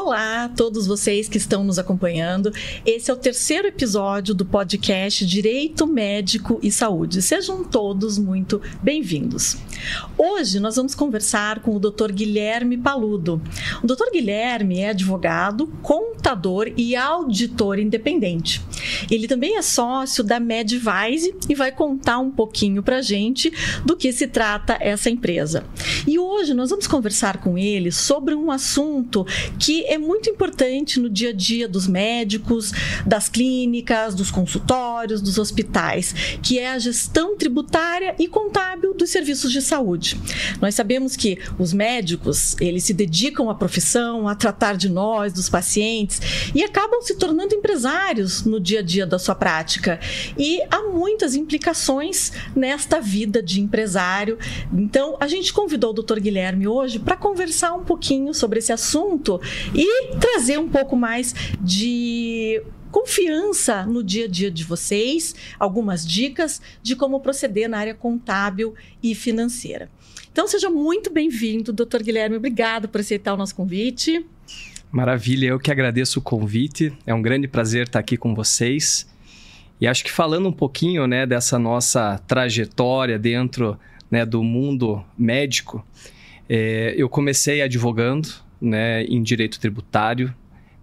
[0.00, 2.52] Olá a todos vocês que estão nos acompanhando.
[2.86, 7.20] Esse é o terceiro episódio do podcast Direito Médico e Saúde.
[7.20, 9.56] Sejam todos muito bem-vindos.
[10.16, 12.12] Hoje nós vamos conversar com o Dr.
[12.12, 13.40] Guilherme Paludo.
[13.82, 14.10] O Dr.
[14.12, 18.62] Guilherme é advogado, contador e auditor independente.
[19.10, 23.52] Ele também é sócio da Medvise e vai contar um pouquinho para gente
[23.84, 25.64] do que se trata essa empresa.
[26.06, 29.26] E hoje nós vamos conversar com ele sobre um assunto
[29.58, 32.72] que é muito importante no dia a dia dos médicos,
[33.06, 39.52] das clínicas, dos consultórios, dos hospitais, que é a gestão tributária e contábil dos serviços
[39.52, 40.20] de saúde.
[40.60, 45.48] Nós sabemos que os médicos, eles se dedicam à profissão, a tratar de nós, dos
[45.48, 46.20] pacientes,
[46.54, 50.00] e acabam se tornando empresários no dia a dia da sua prática.
[50.36, 54.38] E há muitas implicações nesta vida de empresário.
[54.72, 56.18] Então, a gente convidou o Dr.
[56.20, 59.40] Guilherme hoje para conversar um pouquinho sobre esse assunto
[59.74, 66.60] e trazer um pouco mais de confiança no dia a dia de vocês, algumas dicas
[66.82, 69.90] de como proceder na área contábil e financeira.
[70.30, 72.36] Então, seja muito bem-vindo, doutor Guilherme.
[72.36, 74.24] Obrigado por aceitar o nosso convite.
[74.90, 76.92] Maravilha, eu que agradeço o convite.
[77.06, 79.06] É um grande prazer estar aqui com vocês.
[79.80, 83.78] E acho que falando um pouquinho né, dessa nossa trajetória dentro
[84.10, 85.84] né, do mundo médico,
[86.48, 88.28] é, eu comecei advogando,
[88.60, 90.34] né, em direito tributário.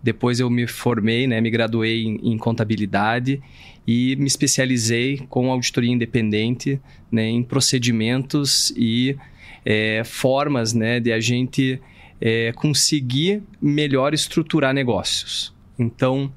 [0.06, 3.42] Depois eu me formei, né, me graduei em, em contabilidade
[3.88, 6.80] e me especializei com auditoria independente
[7.12, 9.18] né, em procedimentos e
[9.66, 11.82] é, formas né, de a gente
[12.22, 15.52] é, conseguir melhor estruturar negócios.
[15.80, 16.32] Então,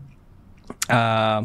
[0.88, 1.44] a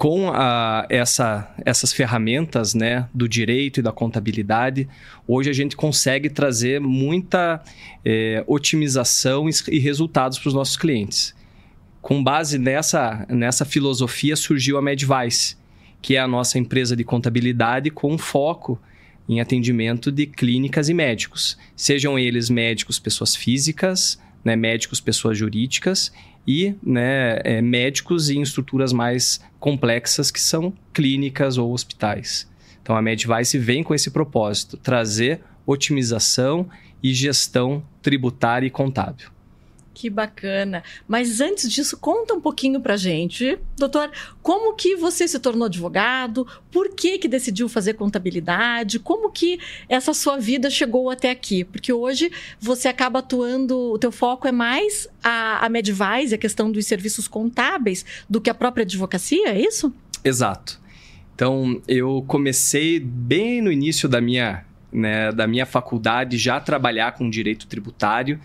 [0.00, 4.88] com a, essa, essas ferramentas né, do direito e da contabilidade,
[5.28, 7.62] hoje a gente consegue trazer muita
[8.02, 11.34] é, otimização e resultados para os nossos clientes.
[12.02, 15.56] Com base nessa, nessa filosofia surgiu a Medvice,
[16.00, 18.80] que é a nossa empresa de contabilidade com foco
[19.28, 26.12] em atendimento de clínicas e médicos, sejam eles médicos pessoas físicas, né, médicos pessoas jurídicas
[26.46, 32.48] e né, é, médicos em estruturas mais complexas que são clínicas ou hospitais.
[32.82, 36.68] Então a MedVice vem com esse propósito, trazer otimização
[37.02, 39.28] e gestão tributária e contábil.
[40.00, 40.82] Que bacana.
[41.06, 46.46] Mas antes disso, conta um pouquinho pra gente, doutor, como que você se tornou advogado?
[46.72, 48.98] Por que que decidiu fazer contabilidade?
[48.98, 49.60] Como que
[49.90, 51.64] essa sua vida chegou até aqui?
[51.64, 56.72] Porque hoje você acaba atuando, o teu foco é mais a, a Medvise, a questão
[56.72, 59.92] dos serviços contábeis, do que a própria advocacia, é isso?
[60.24, 60.80] Exato.
[61.34, 67.28] Então, eu comecei bem no início da minha, né, da minha faculdade já trabalhar com
[67.28, 68.40] direito tributário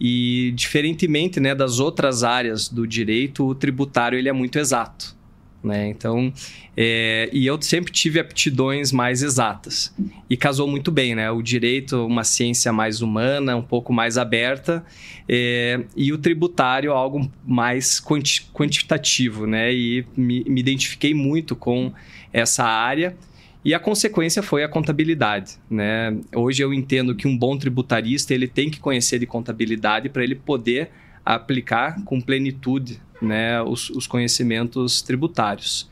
[0.00, 5.16] e diferentemente né, das outras áreas do direito, o tributário ele é muito exato.
[5.62, 5.88] Né?
[5.88, 6.32] Então,
[6.76, 9.92] é, e eu sempre tive aptidões mais exatas.
[10.30, 11.30] E casou muito bem, né?
[11.32, 14.84] O direito, uma ciência mais humana, um pouco mais aberta,
[15.28, 19.74] é, e o tributário, algo mais quanti quantitativo, né?
[19.74, 21.92] E me, me identifiquei muito com
[22.32, 23.16] essa área.
[23.64, 26.16] E a consequência foi a contabilidade, né?
[26.34, 30.34] Hoje eu entendo que um bom tributarista ele tem que conhecer de contabilidade para ele
[30.34, 30.90] poder
[31.24, 35.90] aplicar com plenitude, né, os, os conhecimentos tributários.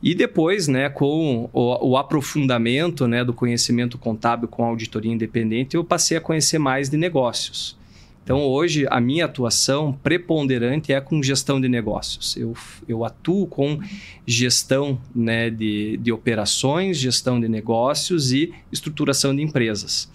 [0.00, 5.82] E depois, né, com o, o, aprofundamento né, do conhecimento contábil com auditoria independente, eu
[5.82, 7.76] passei a conhecer mais de negócios.
[8.24, 12.34] Então, hoje, a minha atuação preponderante é com gestão de negócios.
[12.38, 12.56] Eu,
[12.88, 13.78] eu atuo com
[14.26, 20.10] gestão né, de, de operações, gestão de negócios e estruturação de empresas.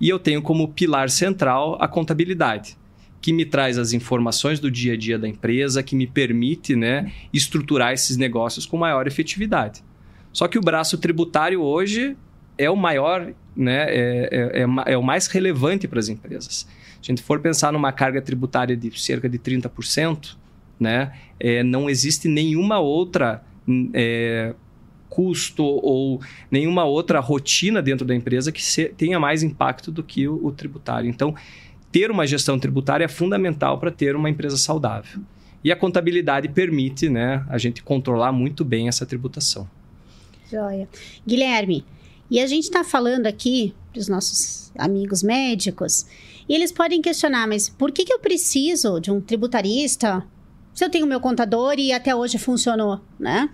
[0.00, 2.76] E eu tenho como pilar central a contabilidade,
[3.20, 7.12] que me traz as informações do dia a dia da empresa, que me permite né,
[7.32, 9.82] estruturar esses negócios com maior efetividade.
[10.32, 12.16] Só que o braço tributário hoje
[12.56, 16.68] é o maior, né, é, é, é, é o mais relevante para as empresas.
[17.02, 20.36] A gente for pensar numa carga tributária de cerca de 30%,
[20.78, 23.42] né, é, não existe nenhuma outra
[23.92, 24.54] é,
[25.08, 26.20] custo ou
[26.50, 30.52] nenhuma outra rotina dentro da empresa que se, tenha mais impacto do que o, o
[30.52, 31.08] tributário.
[31.10, 31.34] Então,
[31.90, 35.20] ter uma gestão tributária é fundamental para ter uma empresa saudável.
[35.62, 39.68] E a contabilidade permite né, a gente controlar muito bem essa tributação.
[40.50, 40.88] Joia.
[41.26, 41.84] Guilherme,
[42.32, 46.06] e a gente está falando aqui para os nossos amigos médicos
[46.48, 50.26] e eles podem questionar, mas por que, que eu preciso de um tributarista
[50.72, 53.50] se eu tenho meu contador e até hoje funcionou, né?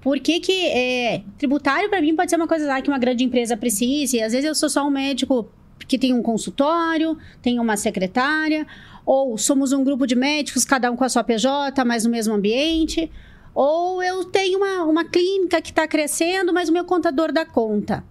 [0.00, 3.22] Por que, que é, tributário para mim pode ser uma coisa lá que uma grande
[3.22, 4.22] empresa precise?
[4.22, 5.46] Às vezes eu sou só um médico
[5.86, 8.66] que tem um consultório, tem uma secretária,
[9.04, 12.32] Ou somos um grupo de médicos, cada um com a sua PJ, mas no mesmo
[12.32, 13.10] ambiente.
[13.54, 18.02] Ou eu tenho uma, uma clínica que está crescendo, mas o meu contador dá conta.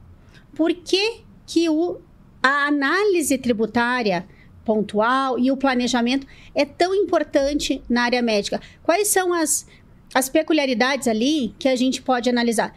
[0.56, 2.00] Por que, que o,
[2.42, 4.26] a análise tributária
[4.64, 8.62] pontual e o planejamento é tão importante na área médica?
[8.82, 9.66] Quais são as,
[10.14, 12.76] as peculiaridades ali que a gente pode analisar?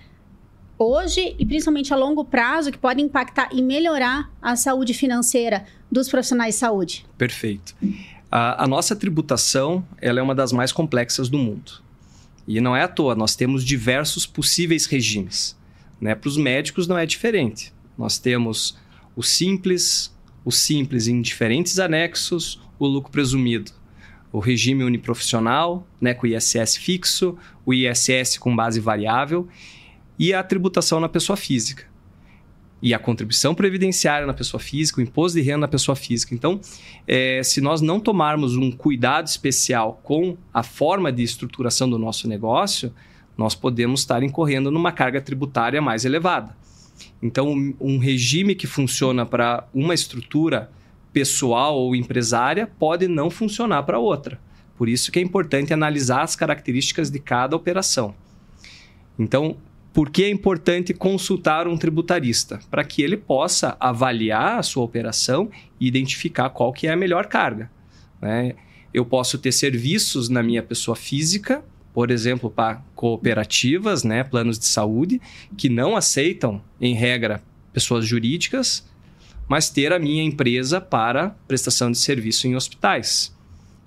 [0.78, 6.08] hoje e principalmente a longo prazo que podem impactar e melhorar a saúde financeira dos
[6.08, 7.06] profissionais de saúde.
[7.17, 7.75] Perfeito.
[8.31, 11.84] A, a, nossa tributação ela é uma das mais complexas do mundo.
[12.46, 15.55] E não é à toa, nós temos diversos possíveis regimes.
[16.00, 16.14] Né?
[16.14, 17.72] Para os médicos não é diferente.
[17.96, 18.78] Nós temos
[19.14, 20.14] o simples,
[20.44, 23.72] o simples em diferentes anexos, o lucro presumido.
[24.31, 29.48] O regime uniprofissional, né, com o ISS fixo, o ISS com base variável
[30.19, 31.84] e a tributação na pessoa física.
[32.82, 36.34] E a contribuição previdenciária na pessoa física, o imposto de renda na pessoa física.
[36.34, 36.60] Então,
[37.08, 42.28] é, se nós não tomarmos um cuidado especial com a forma de estruturação do nosso
[42.28, 42.92] negócio,
[43.36, 46.56] nós podemos estar incorrendo numa carga tributária mais elevada.
[47.22, 50.70] Então, um, regime que funciona para uma estrutura
[51.12, 54.40] pessoal ou empresária pode não funcionar para outra.
[54.76, 58.14] Por isso que é importante analisar as características de cada operação.
[59.18, 59.56] Então,
[59.94, 62.60] por que é importante consultar um tributarista?
[62.70, 65.50] Para que ele possa avaliar a sua operação
[65.80, 67.70] e identificar qual que é a melhor carga.
[68.20, 68.54] Né?
[68.92, 71.64] Eu posso ter serviços na minha pessoa física,
[71.96, 75.19] por exemplo, para cooperativas, né, planos de saúde,
[75.56, 78.87] que não aceitam, em regra, pessoas jurídicas,
[79.48, 83.34] mas ter a minha empresa para prestação de serviço em hospitais.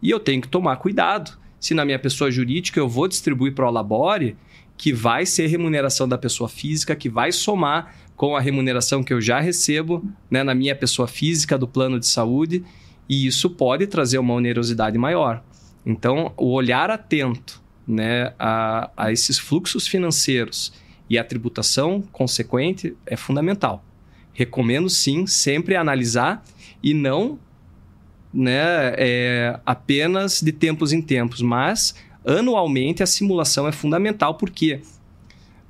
[0.02, 1.38] E eu tenho que tomar cuidado.
[1.60, 4.36] Se na minha pessoa jurídica eu vou distribuir para o Labore,
[4.76, 9.22] que vai ser remuneração da pessoa física, que vai somar com a remuneração que eu
[9.22, 12.66] já recebo né, na minha pessoa física do plano de saúde,
[13.08, 15.44] e isso pode trazer uma onerosidade maior.
[15.86, 20.72] Então, o olhar atento né, a, a esses fluxos financeiros
[21.10, 23.84] e a tributação consequente é fundamental.
[24.32, 26.46] Recomendo sim sempre analisar
[26.84, 27.40] e não
[28.32, 34.82] né, é, apenas de tempos em tempos, mas anualmente a simulação é fundamental porque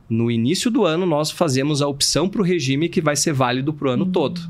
[0.09, 3.73] no início do ano nós fazemos a opção para o regime que vai ser válido
[3.73, 4.11] para o ano uhum.
[4.11, 4.41] todo.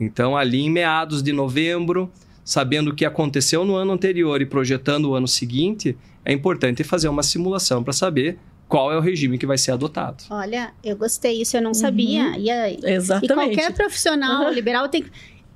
[0.00, 2.10] Então, ali em meados de novembro,
[2.46, 7.08] sabendo o que aconteceu no ano anterior e projetando o ano seguinte, é importante fazer
[7.08, 8.38] uma simulação para saber
[8.68, 10.22] qual é o regime que vai ser adotado.
[10.30, 12.22] Olha, eu gostei, isso eu não sabia.
[12.26, 12.34] Uhum.
[12.36, 13.32] E, Exatamente.
[13.32, 14.52] E qualquer profissional uhum.
[14.52, 15.10] liberal tem que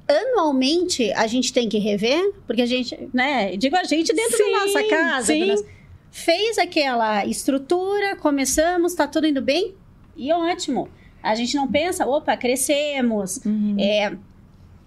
[0.09, 4.51] anualmente a gente tem que rever, porque a gente, né, digo a gente dentro sim,
[4.51, 5.47] da nossa casa, sim.
[5.47, 5.65] Nosso,
[6.11, 9.77] fez aquela estrutura, começamos, está tudo indo bem
[10.17, 10.89] e ótimo.
[11.23, 13.77] A gente não pensa, opa, crescemos, uhum.
[13.79, 14.13] é,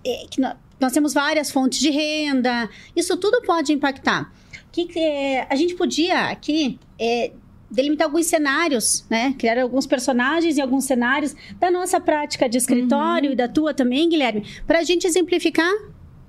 [0.06, 0.42] é, que
[0.84, 4.32] nós, temos várias fontes de renda, isso tudo pode impactar.
[4.72, 7.32] Que, é, a gente podia aqui é,
[7.70, 9.34] delimitar alguns cenários, né?
[9.38, 13.34] Criar alguns personagens e alguns cenários da nossa prática de escritório uhum.
[13.34, 15.72] e da tua também, Guilherme, para a gente exemplificar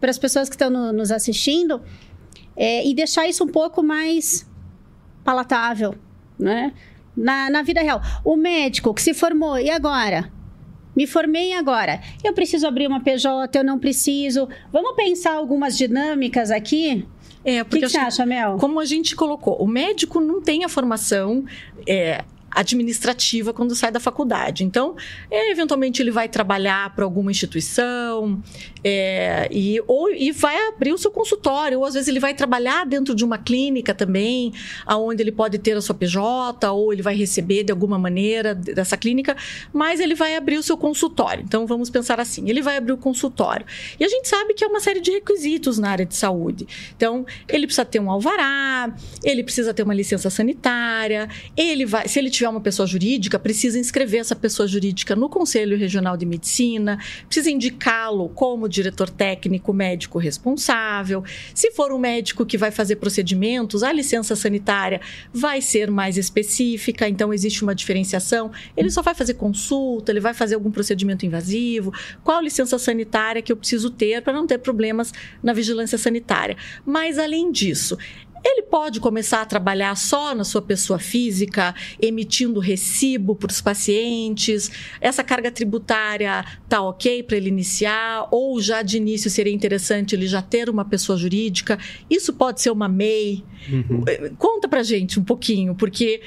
[0.01, 1.83] para as pessoas que estão no, nos assistindo
[2.57, 4.47] é, e deixar isso um pouco mais
[5.23, 5.95] palatável,
[6.39, 6.73] né?
[7.17, 8.01] Na, na vida real.
[8.25, 10.31] O médico que se formou, e agora?
[10.95, 12.01] Me formei agora.
[12.23, 14.49] Eu preciso abrir uma PJ, eu não preciso.
[14.73, 17.07] Vamos pensar algumas dinâmicas aqui
[17.45, 18.57] é, porque que, que você acha, Mel?
[18.59, 21.45] Como a gente colocou, o médico não tem a formação
[21.87, 24.65] é, administrativa quando sai da faculdade.
[24.65, 24.97] Então,
[25.31, 28.43] é, eventualmente ele vai trabalhar para alguma instituição
[28.83, 32.85] é, e, ou, e vai abrir o seu consultório, ou às vezes ele vai trabalhar
[32.85, 34.53] dentro de uma clínica também,
[34.87, 38.97] aonde ele pode ter a sua PJ, ou ele vai receber de alguma maneira dessa
[38.97, 39.37] clínica,
[39.73, 41.43] mas ele vai abrir o seu consultório.
[41.43, 43.67] Então, vamos pensar assim: ele vai abrir o consultório.
[43.99, 46.67] E a gente sabe que é uma série de requisitos na área de saúde.
[46.97, 52.19] Então, ele precisa ter um alvará, ele precisa ter uma licença sanitária, ele vai, se
[52.19, 56.27] ele tiver tiver uma pessoa jurídica, precisa inscrever essa pessoa jurídica no Conselho Regional de
[56.27, 61.25] Medicina, precisa indicá-lo como diretor técnico médico responsável.
[61.55, 65.01] Se for um médico que vai fazer procedimentos, a licença sanitária
[65.33, 68.53] vai ser mais específica, então existe uma diferenciação.
[68.77, 71.93] Ele só vai fazer consulta, ele vai fazer algum procedimento invasivo.
[72.23, 76.57] Qual licença sanitária que eu preciso ter para não ter problemas na vigilância sanitária?
[76.85, 77.97] Mas além disso,
[78.45, 84.71] ele pode começar a trabalhar só na sua pessoa física, emitindo recibo para os pacientes.
[85.01, 90.27] Essa carga tributária tá ok para ele iniciar, ou já de início seria interessante ele
[90.27, 91.79] já ter uma pessoa jurídica.
[92.11, 93.43] Isso pode ser uma MEI.
[93.69, 94.05] Uhum.
[94.37, 96.21] Conta para gente um pouquinho, porque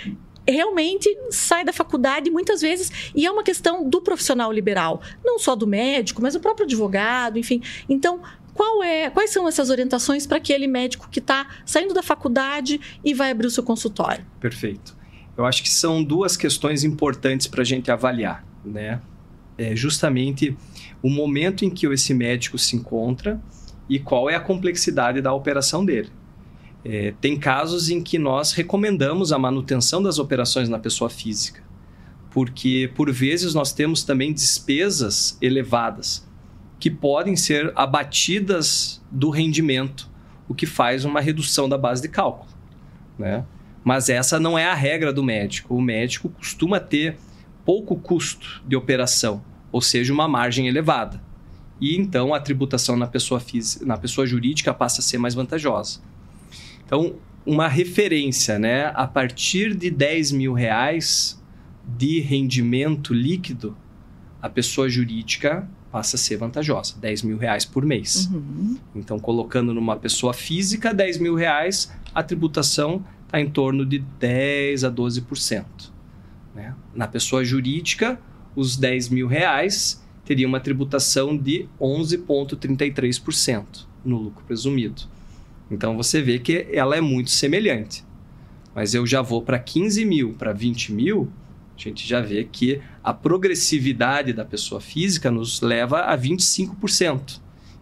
[0.48, 5.56] realmente sai da faculdade muitas vezes e é uma questão do profissional liberal, não só
[5.56, 7.62] do médico, mas do próprio advogado, enfim.
[7.90, 8.22] Então,
[8.58, 13.14] qual é, quais são essas orientações para aquele médico que está saindo da faculdade e
[13.14, 14.26] vai abrir o seu consultório?
[14.40, 14.98] Perfeito.
[15.38, 19.00] Eu acho que são duas questões importantes para a gente avaliar, né?
[19.60, 20.58] É justamente
[21.04, 23.40] o momento em que esse médico se encontra
[23.88, 26.10] e qual é a complexidade da operação dele.
[26.84, 31.62] É, tem casos em que nós recomendamos a manutenção das operações na pessoa física,
[32.32, 36.27] porque por vezes nós temos também despesas elevadas
[36.80, 40.10] que podem ser abatidas do rendimento,
[40.48, 42.50] o que faz uma redução da base de cálculo.
[43.18, 43.44] Né?
[43.84, 45.76] Mas essa não é a regra do médico.
[45.76, 47.18] O médico costuma ter
[47.66, 51.22] pouco custo de operação, ou seja, uma margem elevada.
[51.80, 56.00] E então a tributação na pessoa, física, na pessoa jurídica passa a ser mais vantajosa.
[56.86, 57.16] Então,
[57.46, 58.92] uma referência, né?
[58.96, 61.42] A partir de 10 mil reais
[61.86, 63.78] de rendimento líquido,
[64.42, 68.30] a pessoa jurídica passa a ser vantajosa, 10 mil reais por mês.
[68.32, 68.78] Uhum.
[68.96, 74.84] Então, colocando numa pessoa física, 10 mil reais, a tributação está em torno de 10
[74.84, 75.66] a 12%.
[76.54, 76.76] Né?
[76.94, 78.20] Na pessoa jurídica,
[78.56, 85.02] os 10 mil reais teria uma tributação de 11,33% no lucro presumido.
[85.72, 88.06] Então você vê que ela é muito semelhante.
[88.76, 91.28] Mas eu já vou para 15 mil, para 20 mil,
[91.86, 97.40] a gente já vê que a progressividade da pessoa física nos leva a 25%,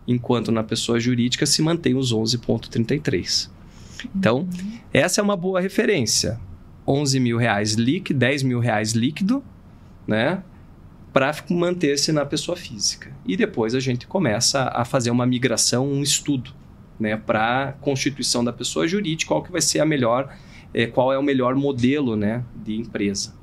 [0.07, 3.49] enquanto na pessoa jurídica se mantém os 11,33%.
[4.13, 4.79] Então, uhum.
[4.93, 6.39] essa é uma boa referência.
[6.87, 9.43] 11 mil reais líquido, 10 mil reais líquido,
[10.05, 10.43] né?
[11.11, 13.11] Para manter-se na pessoa física.
[13.25, 16.51] E depois a gente começa a fazer uma migração, um estudo,
[16.99, 17.17] né?
[17.17, 20.35] Para a constituição da pessoa jurídica, qual que vai ser a melhor,
[20.73, 22.43] é, qual é o melhor modelo, né?
[22.55, 23.33] De empresa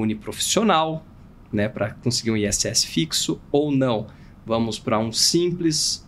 [0.00, 1.04] uniprofissional,
[1.52, 4.06] né, para conseguir um ISS fixo ou não.
[4.44, 6.06] Vamos para um simples,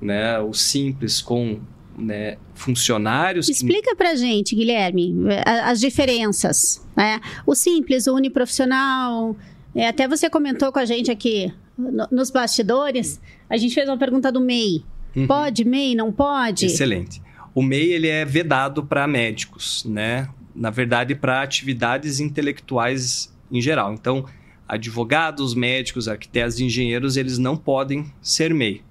[0.00, 1.60] né, o simples com
[1.96, 3.48] né, funcionários.
[3.48, 3.96] Explica que...
[3.96, 5.14] para gente, Guilherme,
[5.44, 6.86] as diferenças.
[6.96, 7.20] Né?
[7.46, 9.36] O simples, o uniprofissional.
[9.74, 13.20] É, até você comentou com a gente aqui no, nos bastidores.
[13.48, 14.84] A gente fez uma pergunta do MEI.
[15.14, 15.26] Uhum.
[15.26, 15.94] Pode MEI?
[15.94, 16.66] Não pode?
[16.66, 17.22] Excelente.
[17.54, 20.28] O MEI ele é vedado para médicos, né?
[20.56, 23.92] Na verdade, para atividades intelectuais em geral.
[23.92, 24.24] Então,
[24.66, 28.82] advogados, médicos, arquitetos, engenheiros, eles não podem ser MEI.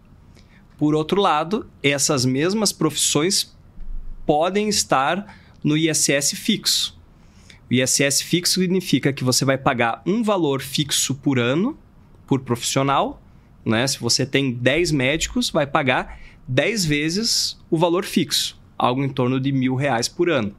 [0.78, 3.56] Por outro lado, essas mesmas profissões
[4.26, 6.96] podem estar no ISS fixo.
[7.70, 11.78] O ISS fixo significa que você vai pagar um valor fixo por ano
[12.28, 13.22] por profissional.
[13.66, 13.88] Né?
[13.88, 19.40] Se você tem 10 médicos, vai pagar 10 vezes o valor fixo, algo em torno
[19.40, 20.56] de mil reais por ano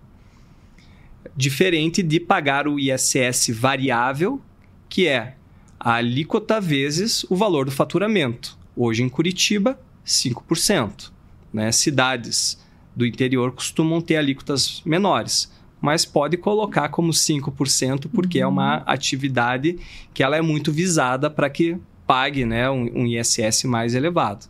[1.36, 4.40] diferente de pagar o ISS variável,
[4.88, 5.34] que é
[5.78, 8.58] a alíquota vezes o valor do faturamento.
[8.74, 11.10] Hoje em Curitiba, 5%.
[11.52, 11.70] Né?
[11.72, 12.58] Cidades
[12.94, 18.44] do interior costumam ter alíquotas menores, mas pode colocar como 5% porque uhum.
[18.44, 18.82] é uma uhum.
[18.86, 19.78] atividade
[20.14, 21.76] que ela é muito visada para que
[22.06, 24.46] pague né, um, um ISS mais elevado.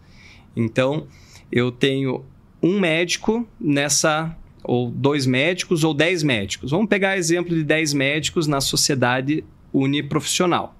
[0.54, 1.06] Então,
[1.50, 2.24] eu tenho
[2.62, 4.36] um médico nessa
[4.66, 6.73] ou dois médicos ou dez médicos.
[6.73, 10.76] Vamos pegar exemplo de dez médicos na sociedade uniprofissional.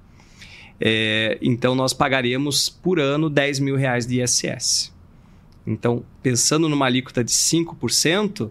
[0.81, 4.93] É, então, nós pagaremos por ano 10 mil reais de ISS.
[5.66, 8.50] Então, pensando numa alíquota de 5%,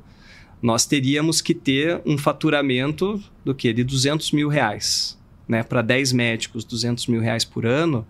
[0.62, 3.72] nós teríamos que ter um faturamento do que?
[3.72, 5.18] De 200 mil reais.
[5.48, 5.62] Né?
[5.62, 8.06] Para 10 médicos, 200 mil reais por ano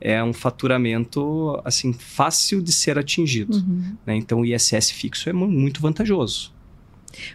[0.00, 3.56] é um faturamento assim fácil de ser atingido.
[3.56, 3.96] Uhum.
[4.04, 4.16] Né?
[4.16, 6.53] Então, o ISS fixo é muito vantajoso.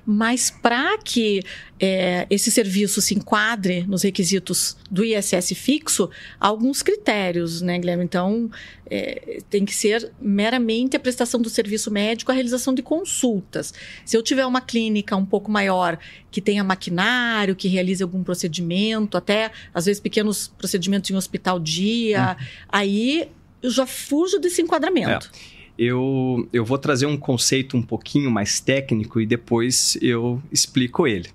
[0.06, 1.42] Mas para que
[1.80, 6.10] é, esse serviço se enquadre nos requisitos do ISS fixo,
[6.40, 8.04] há alguns critérios, né, Guilherme?
[8.04, 8.50] Então,
[8.90, 13.74] é, tem que ser meramente a prestação do serviço médico, a realização de consultas.
[14.04, 15.98] Se eu tiver uma clínica um pouco maior,
[16.32, 22.38] que tenha maquinário, que realize algum procedimento, até às vezes pequenos procedimentos em hospital dia,
[22.40, 22.46] uhum.
[22.70, 23.30] aí
[23.62, 25.30] eu já fujo desse enquadramento.
[25.56, 31.08] É eu, eu vou trazer um conceito um pouquinho mais técnico e depois eu explico
[31.08, 31.30] ele.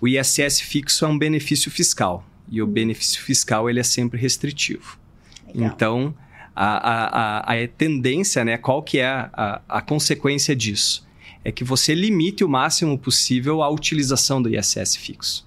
[0.00, 2.70] O ISS fixo é um benefício fiscal e o hum.
[2.70, 4.98] benefício fiscal ele é sempre restritivo.
[5.46, 5.70] Legal.
[5.70, 6.14] Então,
[6.56, 11.06] a, a, a, a, tendência, né, qual que é a, a, consequência disso?
[11.44, 15.46] É que você limite o máximo possível a utilização do ISS fixo.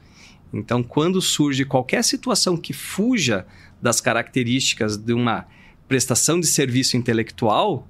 [0.53, 3.45] Então, quando surge qualquer situação que fuja
[3.81, 5.45] das características de uma
[5.85, 7.87] prestação de serviço intelectual,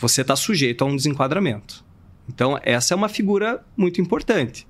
[0.00, 1.84] você está sujeito a um desenquadramento.
[2.28, 4.66] Então, essa é uma figura muito importante.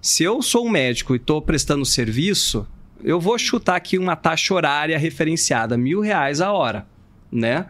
[0.00, 2.66] Se eu sou um médico e estou prestando serviço,
[3.04, 6.86] eu vou chutar aqui uma taxa horária referenciada, mil reais a hora,
[7.30, 7.66] né?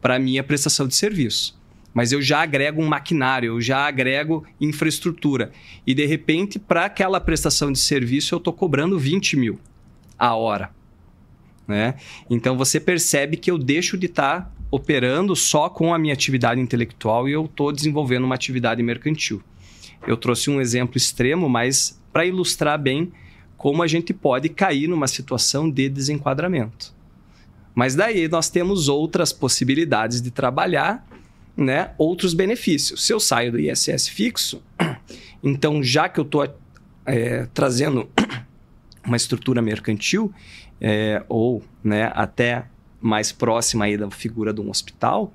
[0.00, 1.58] para minha prestação de serviço.
[1.92, 5.50] Mas eu já agrego um maquinário, eu já agrego infraestrutura.
[5.86, 9.58] E de repente, para aquela prestação de serviço, eu estou cobrando 20 mil
[10.18, 10.70] a hora.
[11.66, 11.94] Né?
[12.30, 16.60] Então você percebe que eu deixo de estar tá operando só com a minha atividade
[16.60, 19.42] intelectual e eu estou desenvolvendo uma atividade mercantil.
[20.06, 23.12] Eu trouxe um exemplo extremo, mas para ilustrar bem
[23.56, 26.94] como a gente pode cair numa situação de desenquadramento.
[27.74, 31.06] Mas daí nós temos outras possibilidades de trabalhar,
[31.56, 31.92] né?
[31.98, 33.04] Outros benefícios.
[33.04, 34.62] Se eu saio do ISS fixo,
[35.42, 36.48] então já que eu estou
[37.04, 38.08] é, trazendo
[39.04, 40.32] uma estrutura mercantil
[40.80, 42.66] é, ou, né, até
[43.00, 45.32] mais próxima aí da figura de um hospital,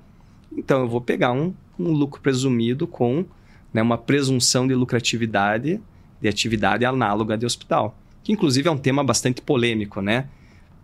[0.56, 3.24] então eu vou pegar um, um lucro presumido com
[3.72, 5.80] né, uma presunção de lucratividade
[6.22, 10.28] de atividade análoga de hospital, que inclusive é um tema bastante polêmico, né?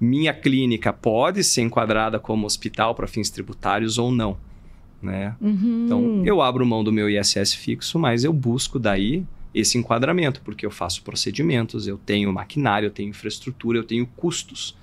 [0.00, 4.36] Minha clínica pode ser enquadrada como hospital para fins tributários ou não,
[5.00, 5.36] né?
[5.40, 5.84] Uhum.
[5.84, 10.66] Então, eu abro mão do meu ISS fixo, mas eu busco daí esse enquadramento, porque
[10.66, 14.76] eu faço procedimentos, eu tenho maquinário, eu tenho infraestrutura, eu tenho custos,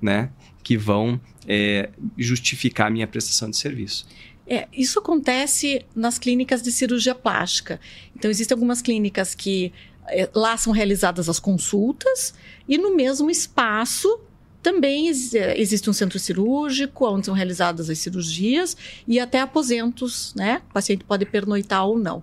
[0.00, 0.30] né?
[0.62, 4.06] Que vão é, justificar a minha prestação de serviço.
[4.46, 7.80] É, isso acontece nas clínicas de cirurgia plástica.
[8.14, 9.72] Então, existem algumas clínicas que
[10.08, 12.32] é, lá são realizadas as consultas
[12.68, 14.20] e no mesmo espaço
[14.62, 18.76] também é, existe um centro cirúrgico onde são realizadas as cirurgias
[19.06, 20.60] e até aposentos, né?
[20.70, 22.22] O paciente pode pernoitar ou não.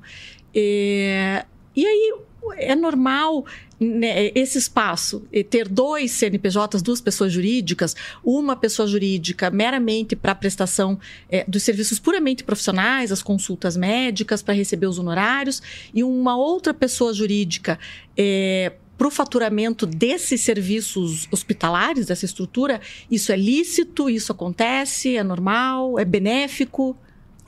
[0.53, 2.15] É, e aí
[2.57, 3.45] é normal
[3.79, 10.99] né, esse espaço ter dois CNPJs, duas pessoas jurídicas, uma pessoa jurídica meramente para prestação
[11.29, 15.61] é, dos serviços puramente profissionais, as consultas médicas para receber os honorários,
[15.93, 17.79] e uma outra pessoa jurídica
[18.15, 25.23] é, para o faturamento desses serviços hospitalares, dessa estrutura, isso é lícito, isso acontece, é
[25.23, 26.95] normal, é benéfico?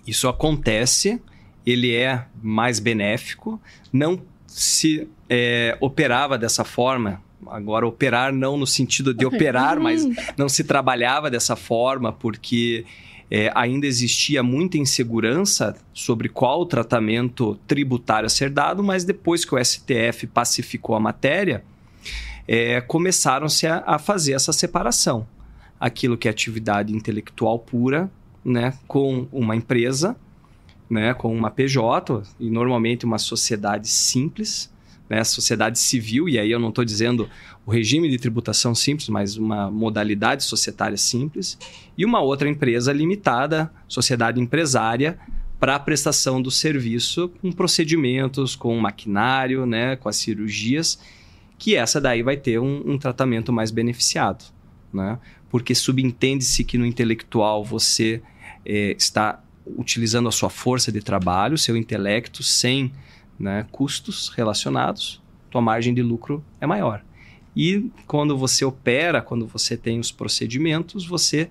[0.05, 1.21] Isso acontece,
[1.65, 4.21] ele é mais benéfico, não
[4.55, 7.21] se é, operava dessa forma.
[7.47, 12.85] Agora, operar não no sentido de operar, mas não se trabalhava dessa forma, porque
[13.29, 19.43] é, ainda existia muita insegurança sobre qual o tratamento tributário a ser dado, mas depois
[19.43, 21.61] que o STF pacificou a matéria,
[22.47, 25.27] é, começaram-se a, a, fazer essa separação.
[25.77, 28.09] Aquilo que é atividade intelectual pura,
[28.43, 30.15] né, com uma empresa,
[30.89, 34.71] né, com uma PJ e normalmente uma sociedade simples,
[35.09, 37.29] né, sociedade civil, e aí eu não estou dizendo
[37.65, 41.57] o regime de tributação simples, mas uma modalidade societária simples,
[41.97, 45.19] e uma outra empresa limitada, sociedade empresária,
[45.59, 50.99] para a prestação do serviço com procedimentos, com maquinário, né, com as cirurgias,
[51.57, 54.43] que essa daí vai ter um, um tratamento mais beneficiado.
[54.93, 55.17] Né?
[55.49, 58.21] Porque subentende-se que no intelectual você
[58.65, 62.91] é, está utilizando a sua força de trabalho, seu intelecto, sem
[63.39, 67.03] né, custos relacionados, tua margem de lucro é maior.
[67.55, 71.49] E quando você opera, quando você tem os procedimentos, você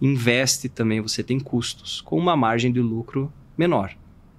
[0.00, 3.94] investe também, você tem custos, com uma margem de lucro menor.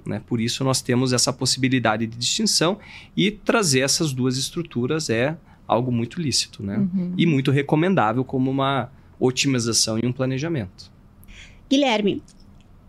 [0.06, 0.22] Né?
[0.26, 2.78] Por isso, nós temos essa possibilidade de distinção
[3.16, 6.78] e trazer essas duas estruturas é algo muito lícito né?
[6.78, 7.14] Uhum.
[7.18, 10.92] e muito recomendável como uma otimização e um planejamento.
[11.68, 12.22] Guilherme,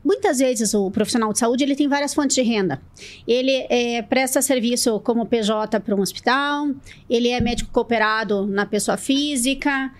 [0.06, 2.80] Muitas vezes o profissional de saúde ele tem várias fontes de renda.
[3.26, 6.68] Ele é, presta serviço como PJ para um hospital,
[7.10, 9.92] ele é médico cooperado na pessoa física,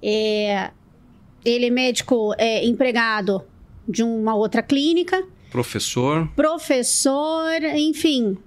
[0.00, 0.70] é,
[1.44, 3.42] ele é médico é, empregado
[3.88, 5.26] de uma outra clínica.
[5.50, 6.28] Professor.
[6.36, 8.38] Professor, enfim.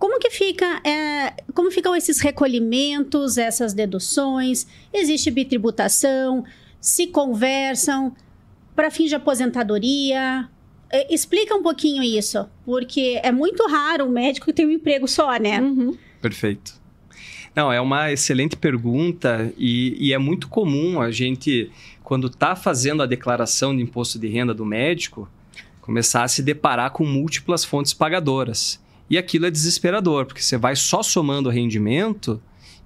[0.00, 4.66] Como que fica, é, como ficam esses recolhimentos, essas deduções?
[4.92, 6.44] Existe bitributação?
[6.80, 8.12] Se conversam?
[8.80, 10.48] Para fins de aposentadoria?
[10.90, 15.06] É, explica um pouquinho isso, porque é muito raro o médico que tem um emprego
[15.06, 15.60] só, né?
[15.60, 15.94] Uhum.
[16.22, 16.80] Perfeito.
[17.54, 21.70] Não, é uma excelente pergunta e, e é muito comum a gente,
[22.02, 25.28] quando está fazendo a declaração de imposto de renda do médico,
[25.82, 28.80] começar a se deparar com múltiplas fontes pagadoras.
[29.10, 32.40] E aquilo é desesperador, porque você vai só somando o rendimento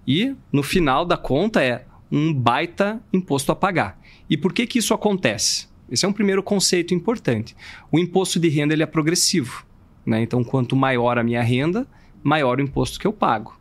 [0.04, 3.96] e no final da conta é um baita imposto a pagar.
[4.28, 5.72] E por que, que isso acontece?
[5.90, 7.56] Esse é um primeiro conceito importante.
[7.92, 9.64] O imposto de renda ele é progressivo.
[10.04, 10.22] Né?
[10.22, 11.86] Então, quanto maior a minha renda,
[12.22, 13.58] maior o imposto que eu pago.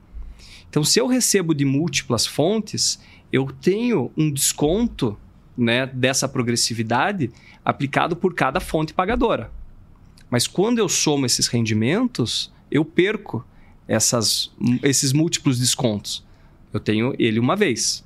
[0.69, 2.99] Então, se eu recebo de múltiplas fontes,
[3.31, 5.17] eu tenho um desconto
[5.57, 7.29] né, dessa progressividade
[7.63, 9.51] aplicado por cada fonte pagadora.
[10.29, 13.45] Mas quando eu somo esses rendimentos, eu perco
[13.87, 16.25] essas, esses múltiplos descontos.
[16.73, 18.03] Eu tenho ele uma vez.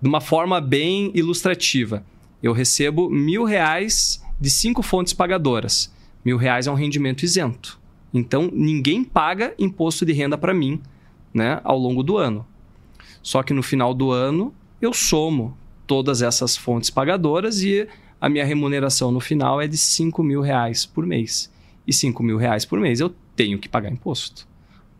[0.00, 2.04] De uma forma bem ilustrativa
[2.42, 5.92] eu recebo mil reais de cinco fontes pagadoras.
[6.24, 7.80] Mil reais é um rendimento isento.
[8.12, 10.80] Então, ninguém paga imposto de renda para mim
[11.32, 12.46] né, ao longo do ano.
[13.22, 17.86] Só que no final do ano, eu somo todas essas fontes pagadoras e
[18.20, 21.52] a minha remuneração no final é de 5 mil reais por mês.
[21.86, 24.46] E 5 mil reais por mês eu tenho que pagar imposto.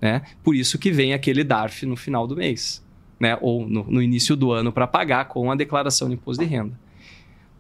[0.00, 0.22] Né?
[0.42, 2.84] Por isso que vem aquele DARF no final do mês.
[3.18, 3.36] Né?
[3.40, 6.78] Ou no, no início do ano para pagar com a declaração de imposto de renda.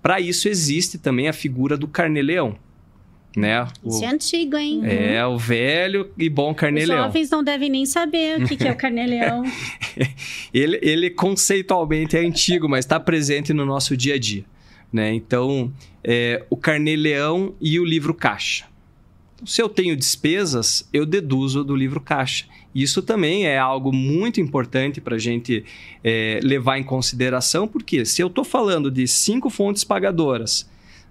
[0.02, 2.56] Para isso existe também a figura do carnê-leão.
[3.36, 3.62] Né?
[3.82, 4.80] O, Isso é antigo, hein?
[4.84, 6.98] É, o velho e bom carnê-leão.
[6.98, 9.44] Os jovens não devem nem saber o que, que é o carnê-leão.
[10.52, 14.44] ele, ele conceitualmente é antigo, mas está presente no nosso dia a dia.
[14.92, 15.12] Né?
[15.12, 18.66] Então, é, o carnê-leão e o livro caixa.
[19.44, 22.46] Se eu tenho despesas, eu deduzo do livro caixa.
[22.74, 25.64] Isso também é algo muito importante para a gente
[26.04, 30.68] é, levar em consideração, porque se eu estou falando de cinco fontes pagadoras,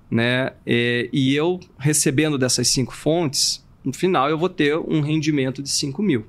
[0.09, 5.63] né, é, e eu recebendo dessas cinco fontes, no final eu vou ter um rendimento
[5.63, 6.25] de 5 mil.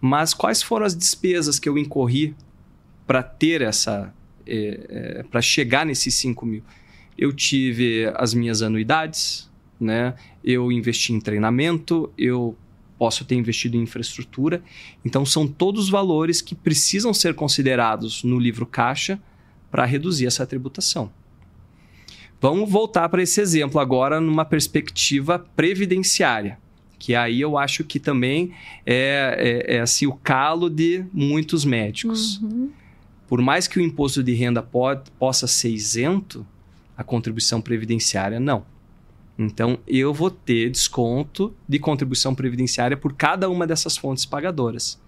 [0.00, 2.34] Mas quais foram as despesas que eu incorri
[3.06, 4.12] para ter essa,
[4.46, 6.62] é, é, para chegar nesses 5 mil.
[7.16, 10.14] Eu tive as minhas anuidades, né?
[10.44, 12.56] eu investi em treinamento, eu
[12.98, 14.62] posso ter investido em infraestrutura.
[15.04, 19.20] Então, são todos valores que precisam ser considerados no livro caixa
[19.70, 21.10] para reduzir essa tributação.
[22.40, 26.58] Vamos voltar para esse exemplo agora numa perspectiva previdenciária,
[26.98, 28.52] que aí eu acho que também
[28.84, 32.40] é, é, é assim, o calo de muitos médicos.
[32.42, 32.70] Uhum.
[33.26, 36.46] Por mais que o imposto de renda pode, possa ser isento,
[36.96, 38.64] a contribuição previdenciária não.
[39.38, 44.98] Então, eu vou ter desconto de contribuição previdenciária por cada uma dessas fontes pagadoras.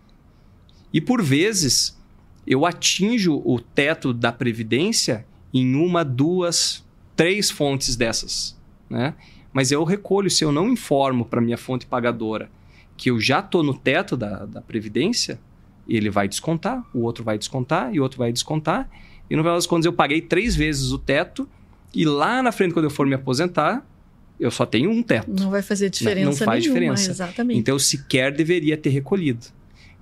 [0.92, 1.98] E por vezes,
[2.46, 6.84] eu atinjo o teto da previdência em uma, duas,
[7.16, 8.58] três fontes dessas.
[8.88, 9.14] Né?
[9.52, 12.50] Mas eu recolho, se eu não informo para minha fonte pagadora
[12.96, 15.40] que eu já estou no teto da, da previdência,
[15.88, 18.90] ele vai descontar, o outro vai descontar e o outro vai descontar.
[19.30, 21.48] E no final das contas eu paguei três vezes o teto
[21.94, 23.86] e lá na frente, quando eu for me aposentar,
[24.38, 25.28] eu só tenho um teto.
[25.28, 27.10] Não vai fazer diferença Não, não faz nenhuma, diferença.
[27.10, 27.58] Exatamente.
[27.58, 29.46] Então eu sequer deveria ter recolhido.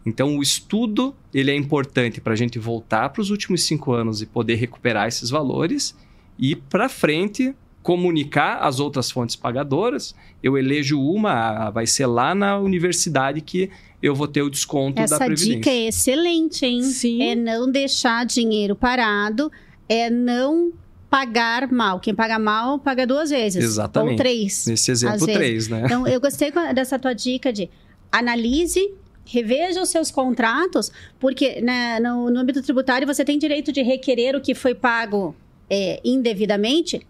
[0.05, 4.23] Então o estudo ele é importante para a gente voltar para os últimos cinco anos
[4.23, 5.97] e poder recuperar esses valores
[6.39, 10.15] e para frente comunicar as outras fontes pagadoras.
[10.43, 13.71] Eu elejo uma, vai ser lá na universidade que
[14.03, 15.53] eu vou ter o desconto Essa da Previdência.
[15.53, 16.83] Essa dica é excelente, hein?
[16.83, 17.23] Sim.
[17.23, 19.51] É não deixar dinheiro parado,
[19.89, 20.73] é não
[21.09, 22.01] pagar mal.
[22.01, 23.63] Quem paga mal, paga duas vezes.
[23.63, 24.13] Exatamente.
[24.13, 24.67] Ou três.
[24.67, 25.83] Nesse exemplo, três, né?
[25.85, 27.71] Então, eu gostei dessa tua dica de
[28.11, 28.93] analise
[29.27, 34.37] reveja os seus contratos, porque né, no, no âmbito tributário você tem direito de requerer
[34.37, 35.35] o que foi pago
[35.69, 37.05] é, indevidamente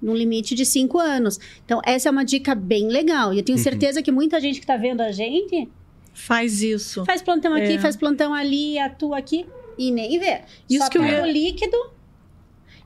[0.00, 1.38] num limite de cinco anos.
[1.64, 3.32] Então, essa é uma dica bem legal.
[3.32, 3.62] E eu tenho uhum.
[3.62, 5.68] certeza que muita gente que está vendo a gente...
[6.14, 7.04] Faz isso.
[7.04, 7.78] Faz plantão aqui, é.
[7.78, 9.46] faz plantão ali, atua aqui
[9.78, 10.40] e nem vê.
[10.68, 11.22] Isso Só que eu ia...
[11.22, 11.91] o líquido...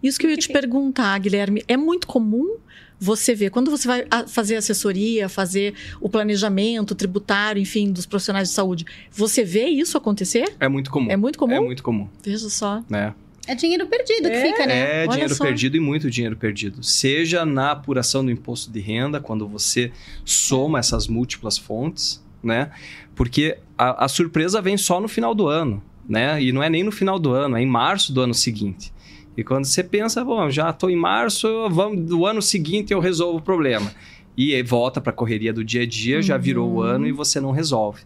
[0.07, 1.63] Isso que eu ia te perguntar, Guilherme.
[1.67, 2.57] É muito comum
[2.99, 8.55] você ver, quando você vai fazer assessoria, fazer o planejamento tributário, enfim, dos profissionais de
[8.55, 10.55] saúde, você vê isso acontecer?
[10.59, 11.11] É muito comum.
[11.11, 11.55] É muito comum?
[11.55, 12.09] É muito comum.
[12.25, 12.83] Veja só.
[12.91, 13.13] É.
[13.47, 14.75] É dinheiro perdido é, que fica, né?
[14.75, 15.45] É Olha dinheiro só.
[15.45, 16.83] perdido e muito dinheiro perdido.
[16.83, 19.93] Seja na apuração do imposto de renda, quando você
[20.25, 22.71] soma essas múltiplas fontes, né?
[23.15, 26.43] Porque a, a surpresa vem só no final do ano, né?
[26.43, 28.93] E não é nem no final do ano, é em março do ano seguinte.
[29.37, 33.39] E quando você pensa, bom, já estou em março, vamos, do ano seguinte eu resolvo
[33.39, 33.93] o problema.
[34.37, 36.23] E volta para a correria do dia a dia, uhum.
[36.23, 38.03] já virou o ano e você não resolve.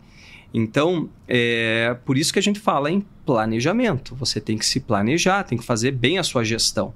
[0.53, 4.15] Então, é por isso que a gente fala em planejamento.
[4.17, 6.93] Você tem que se planejar, tem que fazer bem a sua gestão.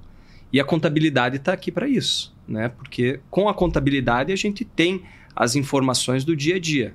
[0.51, 2.69] E a contabilidade está aqui para isso, né?
[2.69, 5.03] Porque com a contabilidade a gente tem
[5.35, 6.93] as informações do dia a dia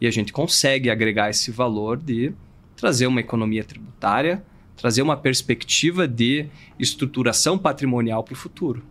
[0.00, 2.32] e a gente consegue agregar esse valor de
[2.74, 4.44] trazer uma economia tributária,
[4.76, 6.46] trazer uma perspectiva de
[6.78, 8.82] estruturação patrimonial para o futuro.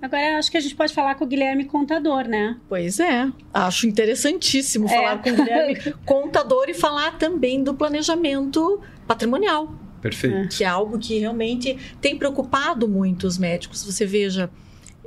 [0.00, 2.58] Agora, acho que a gente pode falar com o Guilherme Contador, né?
[2.68, 3.30] Pois é.
[3.52, 4.88] Acho interessantíssimo é.
[4.88, 9.74] falar com o Guilherme Contador e falar também do planejamento patrimonial.
[10.00, 10.56] Perfeito.
[10.56, 13.82] Que é algo que realmente tem preocupado muito os médicos.
[13.84, 14.50] Você veja,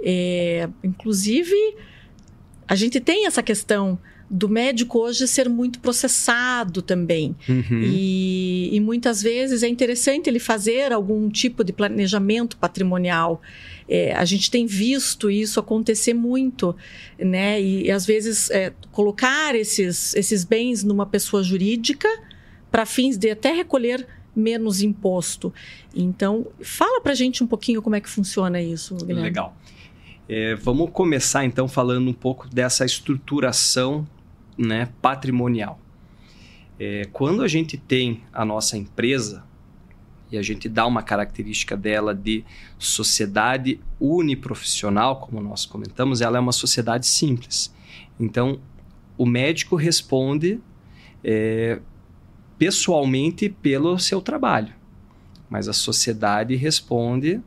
[0.03, 1.55] é, inclusive,
[2.67, 3.97] a gente tem essa questão
[4.29, 7.35] do médico hoje ser muito processado também.
[7.47, 7.81] Uhum.
[7.81, 13.41] E, e, muitas vezes é interessante ele fazer algum tipo de planejamento patrimonial.
[13.87, 16.75] É, a gente tem visto isso acontecer muito,
[17.17, 17.59] né?
[17.59, 22.07] E, e às vezes é, colocar esses, esses bens numa pessoa jurídica
[22.69, 25.51] para fins de até recolher menos imposto.
[25.95, 29.23] Então, fala para gente um pouquinho como é que funciona isso, Guilherme.
[29.23, 29.57] Legal.
[30.27, 34.07] É, vamos começar então falando um pouco dessa estruturação
[34.59, 35.79] né, patrimonial.
[36.77, 39.43] É, quando a gente tem a nossa empresa
[40.29, 42.43] e a gente dá uma característica dela de
[42.77, 47.73] sociedade uniprofissional, como nós comentamos, ela é uma sociedade simples.
[48.19, 48.59] Então,
[49.17, 50.59] o médico responde
[51.23, 51.79] é,
[52.57, 54.73] pessoalmente pelo seu trabalho,
[55.49, 57.41] mas a sociedade responde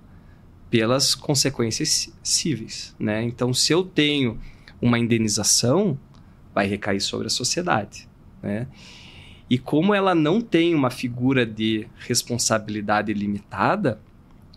[0.70, 3.22] pelas consequências cíveis, né?
[3.22, 4.38] Então, se eu tenho
[4.81, 5.98] uma indenização,
[6.55, 8.09] vai recair sobre a sociedade,
[8.43, 8.67] né?
[9.49, 14.01] E como ela não tem uma figura de responsabilidade limitada,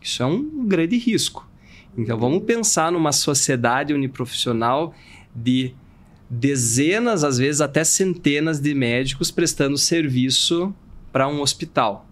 [0.02, 1.50] isso é um grande risco.
[1.98, 4.94] Então, vamos pensar numa sociedade uniprofissional
[5.36, 5.74] de
[6.30, 10.74] dezenas, às vezes até centenas de médicos prestando serviço
[11.12, 12.08] para um hospital.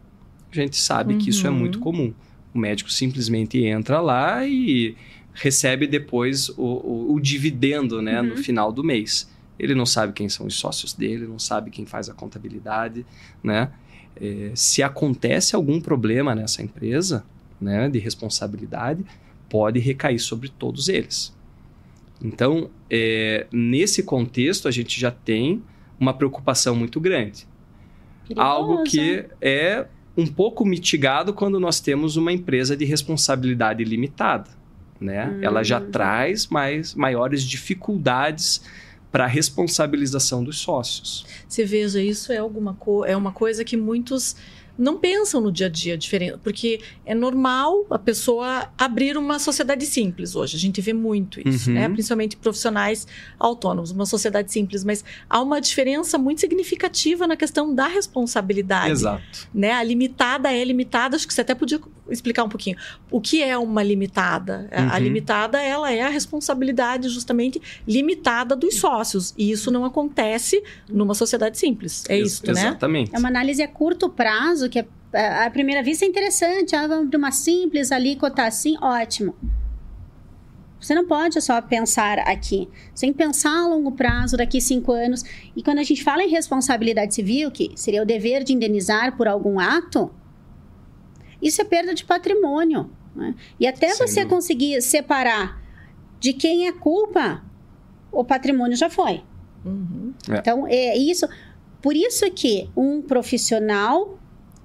[0.51, 1.19] A gente sabe uhum.
[1.19, 1.81] que isso é muito uhum.
[1.81, 2.13] comum.
[2.53, 4.95] O médico simplesmente entra lá e
[5.33, 8.29] recebe depois o, o, o dividendo né, uhum.
[8.29, 9.31] no final do mês.
[9.63, 13.05] Ele não sabe quem são os sócios dele, não sabe quem faz a contabilidade,
[13.41, 13.71] né?
[14.15, 17.23] É, se acontece algum problema nessa empresa,
[17.59, 19.03] né, de responsabilidade,
[19.49, 21.33] pode recair sobre todos eles.
[22.21, 25.63] Então, é, nesse contexto, a gente já tem
[25.99, 27.47] uma preocupação muito grande.
[28.27, 28.47] Perigoso.
[28.47, 34.49] Algo que é um pouco mitigado quando nós temos uma empresa de responsabilidade limitada.
[34.99, 35.27] Né?
[35.27, 35.39] Hum.
[35.41, 35.89] Ela já hum.
[35.91, 38.63] traz mais, maiores dificuldades
[39.13, 41.23] para a responsabilização dos sócios.
[41.47, 44.35] Você veja, isso é, alguma é uma coisa que muitos
[44.75, 49.85] não pensam no dia a dia diferente, porque é normal a pessoa abrir uma sociedade
[49.85, 50.55] simples hoje.
[50.55, 51.83] A gente vê muito isso, né?
[51.83, 51.89] uhum.
[51.89, 51.93] né?
[51.93, 53.05] Principalmente profissionais
[53.37, 58.93] autônomos, uma sociedade simples, mas há uma diferença muito significativa na questão da responsabilidade.
[58.93, 59.47] Exato.
[59.53, 59.73] Né?
[59.73, 62.77] A limitada é limitada, acho que você até podia explicar um pouquinho.
[63.09, 64.69] O que é uma limitada?
[64.71, 64.89] Uhum.
[64.91, 71.13] A limitada, ela é a responsabilidade justamente limitada dos sócios, e isso não acontece numa
[71.13, 72.03] sociedade simples.
[72.09, 72.51] É isso, né?
[72.51, 73.15] Exatamente.
[73.15, 77.17] É uma análise a curto prazo que à primeira vista é interessante, ah, vamos de
[77.17, 79.35] uma simples alíquota assim, ótimo.
[80.79, 82.67] Você não pode só pensar aqui.
[82.93, 85.23] Sem pensar a longo prazo, daqui cinco anos.
[85.55, 89.25] E quando a gente fala em responsabilidade civil, que seria o dever de indenizar por
[89.25, 90.11] algum ato,
[91.43, 92.89] isso é perda de patrimônio.
[93.15, 93.35] Né?
[93.59, 94.35] E até Sem você dúvida.
[94.35, 95.61] conseguir separar
[96.19, 97.43] de quem é culpa,
[98.11, 99.21] o patrimônio já foi.
[99.65, 100.13] Uhum.
[100.29, 100.37] É.
[100.37, 101.27] Então, é isso.
[101.81, 104.17] Por isso que um profissional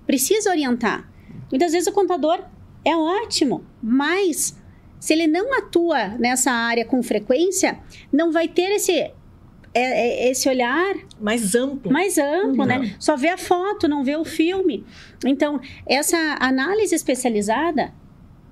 [0.06, 1.10] precisa orientar.
[1.50, 2.42] Muitas vezes o contador
[2.84, 4.56] é ótimo, mas
[5.00, 7.78] se ele não atua nessa área com frequência,
[8.12, 9.12] não vai ter esse
[9.78, 11.92] é, é, esse olhar mais amplo.
[11.92, 12.78] Mais amplo, né?
[12.78, 12.90] Uhum.
[12.98, 14.84] Só vê a foto, não vê o filme.
[15.24, 17.92] Então, essa análise especializada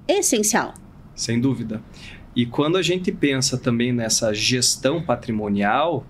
[0.08, 0.74] é essencial.
[1.14, 1.82] Sem dúvida.
[2.34, 6.06] E quando a gente pensa também nessa gestão patrimonial,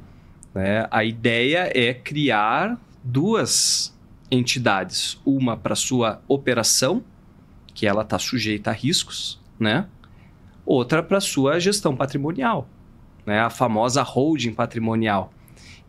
[0.55, 3.97] né, a ideia é criar duas
[4.31, 7.05] entidades, uma para sua operação,
[7.73, 9.87] que ela está sujeita a riscos, né?
[10.65, 12.69] Outra para sua gestão patrimonial,
[13.27, 13.41] né?
[13.41, 15.33] A famosa holding patrimonial.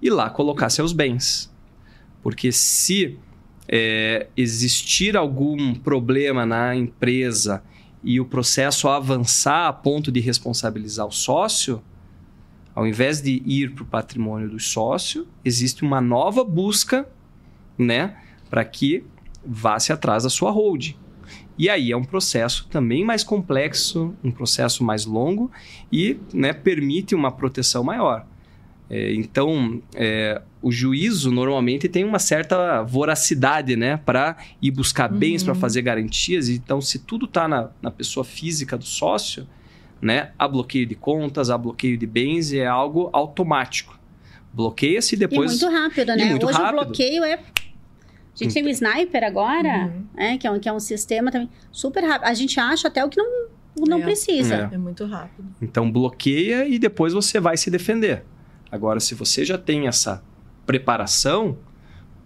[0.02, 1.54] E lá colocar seus bens.
[2.22, 3.18] Porque se
[3.68, 7.64] é, existir algum problema na empresa
[8.04, 11.82] e o processo avançar a ponto de responsabilizar o sócio,
[12.74, 17.08] ao invés de ir para o patrimônio do sócio, existe uma nova busca,
[17.78, 18.18] né?
[18.50, 19.04] para que
[19.46, 20.96] vá-se atrás da sua holding.
[21.58, 25.52] E aí é um processo também mais complexo, um processo mais longo
[25.92, 28.26] e né, permite uma proteção maior.
[28.90, 35.42] É, então, é, o juízo normalmente tem uma certa voracidade né, para ir buscar bens,
[35.42, 35.48] uhum.
[35.48, 36.48] para fazer garantias.
[36.48, 39.48] Então, se tudo está na, na pessoa física do sócio,
[40.02, 43.98] né, há bloqueio de contas, há bloqueio de bens e é algo automático.
[44.54, 45.62] Bloqueia-se depois.
[45.62, 46.26] E muito rápido, né?
[46.26, 46.82] Muito Hoje rápido.
[46.82, 47.40] o bloqueio é
[48.44, 50.06] a gente tem o Sniper agora, uhum.
[50.16, 52.28] é, que, é um, que é um sistema também super rápido.
[52.28, 53.48] A gente acha até o que não,
[53.88, 54.02] não é.
[54.02, 54.70] precisa.
[54.72, 54.76] É.
[54.76, 55.48] é muito rápido.
[55.62, 58.24] Então bloqueia e depois você vai se defender.
[58.72, 60.24] Agora, se você já tem essa
[60.66, 61.58] preparação,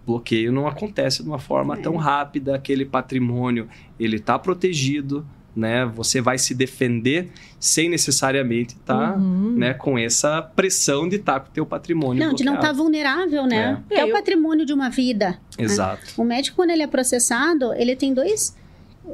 [0.05, 1.81] bloqueio não acontece de uma forma é.
[1.81, 3.69] tão rápida, aquele patrimônio
[3.99, 5.85] ele está protegido, né?
[5.85, 9.55] Você vai se defender sem necessariamente estar tá, uhum.
[9.57, 12.37] né, com essa pressão de estar tá com o teu patrimônio Não, bloqueado.
[12.37, 13.83] de não estar tá vulnerável, né?
[13.89, 15.39] É, é o patrimônio de uma vida.
[15.57, 15.65] Né?
[15.65, 16.05] Exato.
[16.05, 16.13] Né?
[16.17, 18.55] O médico, quando ele é processado, ele tem dois,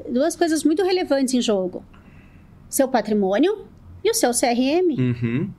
[0.10, 1.84] duas coisas muito relevantes em jogo.
[2.69, 3.65] Seu patrimônio
[4.04, 4.95] e o seu CRM.
[4.97, 5.50] Uhum.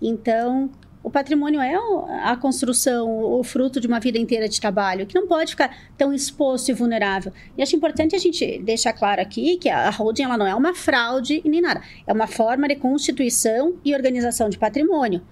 [0.00, 0.70] Então,
[1.02, 1.74] o patrimônio é
[2.22, 6.12] a construção, o fruto de uma vida inteira de trabalho, que não pode ficar tão
[6.12, 7.32] exposto e vulnerável.
[7.56, 10.74] E acho importante a gente deixar claro aqui que a holding ela não é uma
[10.74, 11.82] fraude nem nada.
[12.06, 15.22] É uma forma de constituição e organização de patrimônio.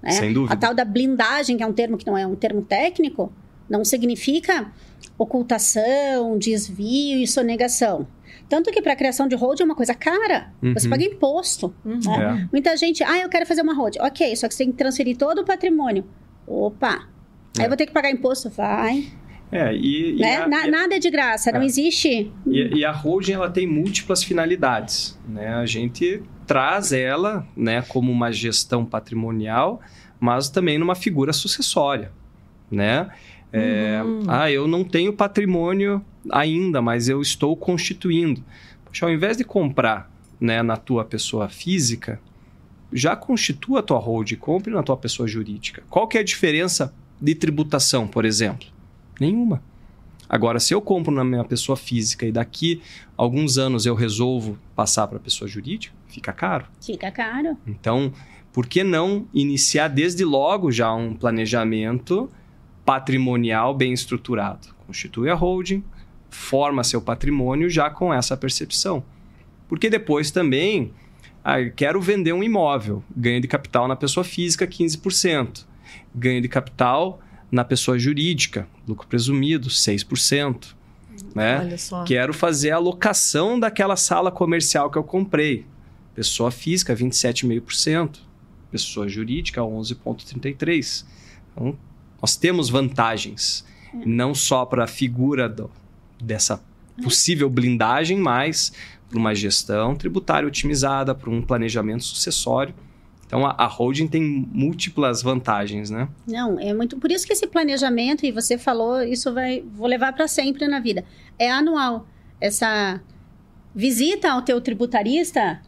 [0.00, 0.12] Né?
[0.12, 0.54] Sem dúvida.
[0.54, 3.32] A tal da blindagem, que é um termo que não é um termo técnico,
[3.68, 4.72] não significa
[5.18, 8.06] ocultação, desvio e sonegação.
[8.48, 10.52] Tanto que para a criação de hold é uma coisa cara.
[10.62, 10.72] Uhum.
[10.74, 11.74] Você paga imposto.
[11.84, 11.98] Uhum.
[12.04, 12.42] Né?
[12.42, 12.48] É.
[12.52, 13.96] Muita gente, ah, eu quero fazer uma hold.
[14.00, 16.04] Ok, só que você tem que transferir todo o patrimônio.
[16.46, 17.08] Opa!
[17.58, 17.60] É.
[17.60, 18.48] Aí eu vou ter que pagar imposto?
[18.50, 19.06] Vai.
[19.50, 20.32] É, e, né?
[20.32, 21.52] e a, Na, nada é de graça, é.
[21.52, 22.30] não existe.
[22.46, 25.18] E, e, a holding ela tem múltiplas finalidades.
[25.28, 25.48] Né?
[25.54, 29.80] A gente traz ela né, como uma gestão patrimonial,
[30.20, 32.12] mas também numa figura sucessória.
[32.70, 33.08] Né?
[33.52, 34.22] É, uhum.
[34.28, 38.42] Ah, eu não tenho patrimônio ainda, mas eu estou constituindo.
[38.84, 40.10] Poxa, ao invés de comprar
[40.40, 42.20] né, na tua pessoa física,
[42.92, 45.82] já constitua a tua hold, compre na tua pessoa jurídica.
[45.90, 48.68] Qual que é a diferença de tributação, por exemplo?
[49.20, 49.62] Nenhuma.
[50.28, 52.82] Agora, se eu compro na minha pessoa física e daqui
[53.16, 56.66] alguns anos eu resolvo passar para a pessoa jurídica, fica caro.
[56.80, 57.56] Fica caro.
[57.66, 58.12] Então,
[58.52, 62.28] por que não iniciar desde logo já um planejamento
[62.84, 64.74] patrimonial bem estruturado?
[64.86, 65.84] Constitui a holding,
[66.36, 69.02] forma seu patrimônio já com essa percepção.
[69.68, 70.92] Porque depois também,
[71.42, 75.64] ah, quero vender um imóvel, ganho de capital na pessoa física 15%,
[76.14, 77.20] ganho de capital
[77.50, 80.74] na pessoa jurídica, lucro presumido 6%.
[81.34, 81.58] Né?
[81.60, 82.04] Olha só.
[82.04, 85.64] Quero fazer a locação daquela sala comercial que eu comprei.
[86.14, 88.18] Pessoa física 27,5%,
[88.70, 91.04] pessoa jurídica 11,33%.
[91.52, 91.76] Então,
[92.20, 94.04] nós temos vantagens, é.
[94.04, 95.70] não só para a figura do,
[96.20, 96.62] dessa
[97.02, 98.72] possível blindagem, mas
[99.08, 102.74] para uma gestão tributária otimizada, para um planejamento sucessório.
[103.26, 106.08] Então a, a, holding tem múltiplas vantagens, né?
[106.26, 110.12] Não, é muito por isso que esse planejamento e você falou isso vai vou levar
[110.12, 111.04] para sempre na vida.
[111.38, 112.06] É anual.
[112.40, 113.00] Essa
[113.74, 115.60] visita ao teu tributarista,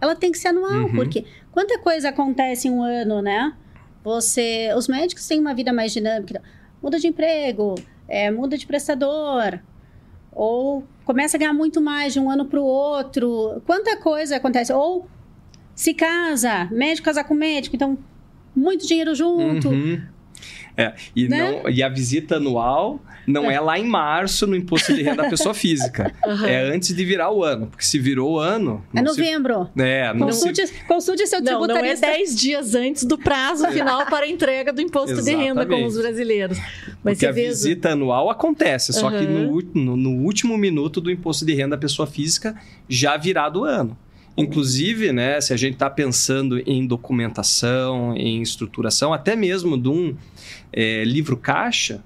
[0.00, 0.94] ela tem que ser anual, uhum.
[0.94, 3.54] porque quanta coisa acontece em um ano, né?
[4.04, 6.42] Você, os médicos têm uma vida mais dinâmica,
[6.82, 7.74] muda de emprego,
[8.08, 9.60] é, muda de prestador,
[10.32, 13.62] ou começa a ganhar muito mais de um ano para o outro.
[13.66, 14.72] Quanta coisa acontece.
[14.72, 15.08] Ou
[15.74, 17.98] se casa, médico casar com médico, então
[18.54, 19.68] muito dinheiro junto.
[19.68, 20.02] Uhum.
[20.78, 21.60] É, e, né?
[21.60, 23.54] não, e a visita anual não é.
[23.54, 23.60] é.
[23.60, 26.14] lá em março no imposto de renda da pessoa física.
[26.24, 26.46] Uhum.
[26.46, 27.66] É antes de virar o ano.
[27.66, 28.84] Porque se virou o ano.
[28.94, 29.68] É novembro.
[29.76, 29.82] Se...
[29.82, 30.84] É, consulte, se...
[30.84, 32.06] consulte seu não, tributarista.
[32.06, 33.72] Não é 10 dias antes do prazo é.
[33.72, 36.56] final para a entrega do imposto de renda, como os brasileiros.
[37.02, 37.48] Mas porque a veja...
[37.48, 39.18] visita anual acontece, só uhum.
[39.18, 42.54] que no, no, no último minuto do imposto de renda da pessoa física
[42.88, 43.98] já virado o ano.
[44.38, 50.16] Inclusive, né, se a gente está pensando em documentação, em estruturação, até mesmo de um
[50.72, 52.02] é, livro caixa,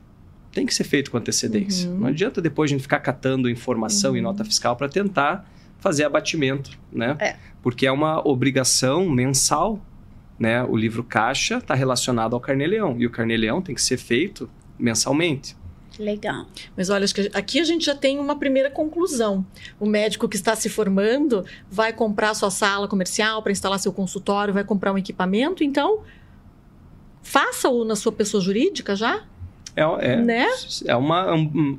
[0.53, 1.89] tem que ser feito com antecedência.
[1.89, 2.01] Uhum.
[2.01, 4.19] Não adianta depois a gente ficar catando informação uhum.
[4.19, 7.17] e nota fiscal para tentar fazer abatimento, né?
[7.19, 7.37] É.
[7.63, 9.85] Porque é uma obrigação mensal,
[10.39, 10.63] né?
[10.63, 15.57] O livro caixa está relacionado ao carnê-leão e o carnê-leão tem que ser feito mensalmente.
[15.99, 16.47] Legal.
[16.77, 19.45] Mas olha, acho que aqui a gente já tem uma primeira conclusão.
[19.79, 24.55] O médico que está se formando vai comprar sua sala comercial para instalar seu consultório,
[24.55, 26.03] vai comprar um equipamento, então
[27.23, 29.25] faça-o na sua pessoa jurídica já.
[29.75, 30.47] É, é, né?
[30.85, 31.27] é, uma,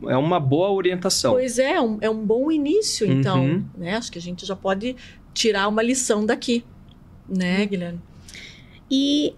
[0.10, 1.34] é uma boa orientação.
[1.34, 3.44] Pois é, um, é um bom início, então.
[3.44, 3.66] Uhum.
[3.78, 3.96] Né?
[3.96, 4.96] Acho que a gente já pode
[5.34, 6.64] tirar uma lição daqui,
[7.28, 7.68] né, uhum.
[7.68, 8.02] Guilherme?
[8.90, 9.36] E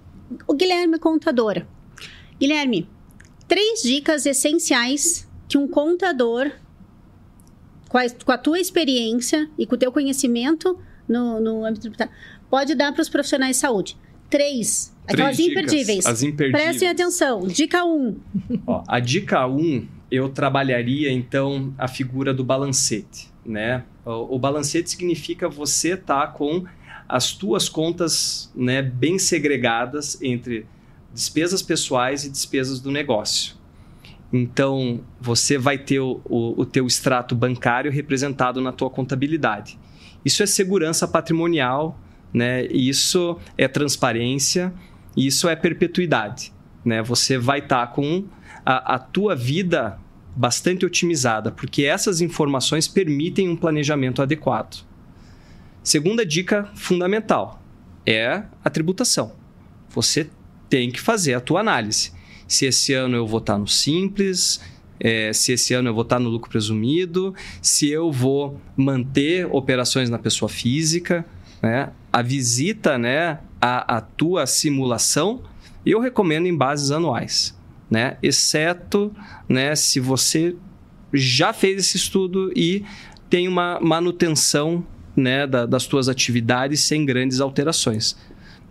[0.47, 1.65] o Guilherme Contador.
[2.39, 2.89] Guilherme,
[3.47, 6.51] três dicas essenciais que um contador,
[7.89, 12.13] com a, com a tua experiência e com o teu conhecimento no, no âmbito tributário,
[12.49, 13.97] pode dar para os profissionais de saúde.
[14.29, 14.94] Três.
[15.07, 16.05] Aquelas Três imperdíveis.
[16.05, 16.63] As imperdíveis.
[16.63, 17.47] Prestem atenção.
[17.47, 17.89] Dica 1.
[17.89, 18.15] Um.
[18.65, 23.83] Ó, a dica 1, um, eu trabalharia então a figura do balancete, né?
[24.03, 26.65] O, o balancete significa você estar tá com
[27.07, 30.65] as tuas contas, né, bem segregadas entre
[31.13, 33.56] despesas pessoais e despesas do negócio.
[34.33, 39.79] Então, você vai ter o, o, o teu extrato bancário representado na tua contabilidade.
[40.25, 41.97] Isso é segurança patrimonial,
[42.33, 42.65] né?
[42.65, 44.73] Isso é transparência,
[45.15, 46.51] isso é perpetuidade,
[46.83, 47.01] né?
[47.03, 48.25] Você vai estar tá com
[48.65, 49.99] a, a tua vida
[50.35, 54.83] bastante otimizada, porque essas informações permitem um planejamento adequado.
[55.81, 57.61] Segunda dica fundamental
[58.05, 59.33] é a tributação.
[59.89, 60.29] Você
[60.69, 62.11] tem que fazer a tua análise.
[62.47, 64.59] Se esse ano eu vou estar no simples,
[64.99, 70.09] é, se esse ano eu vou estar no lucro presumido, se eu vou manter operações
[70.09, 71.25] na pessoa física.
[71.61, 71.89] Né?
[72.15, 75.43] A visita né, à, à tua simulação,
[75.85, 77.53] eu recomendo em bases anuais,
[77.91, 78.15] né?
[78.23, 79.13] Exceto
[79.49, 80.55] né, se você
[81.13, 82.85] já fez esse estudo e
[83.29, 84.81] tem uma manutenção
[85.13, 88.15] né, da, das tuas atividades sem grandes alterações.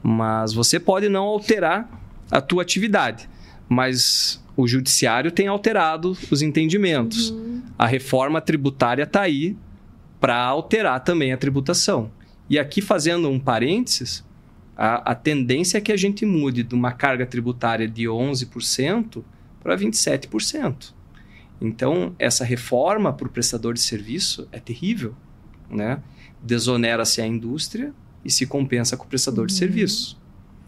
[0.02, 1.86] Mas você pode não alterar
[2.30, 3.28] a tua atividade,
[3.68, 7.28] mas o judiciário tem alterado os entendimentos.
[7.28, 7.60] Uhum.
[7.78, 9.54] A reforma tributária está aí
[10.18, 12.10] para alterar também a tributação.
[12.48, 14.24] E aqui, fazendo um parênteses,
[14.76, 19.22] a, a tendência é que a gente mude de uma carga tributária de 11%
[19.62, 20.92] para 27%.
[21.60, 25.14] Então, essa reforma para o prestador de serviço é terrível.
[25.70, 26.02] Né?
[26.42, 27.92] Desonera-se a indústria
[28.24, 29.46] e se compensa com o prestador uhum.
[29.46, 30.18] de serviço.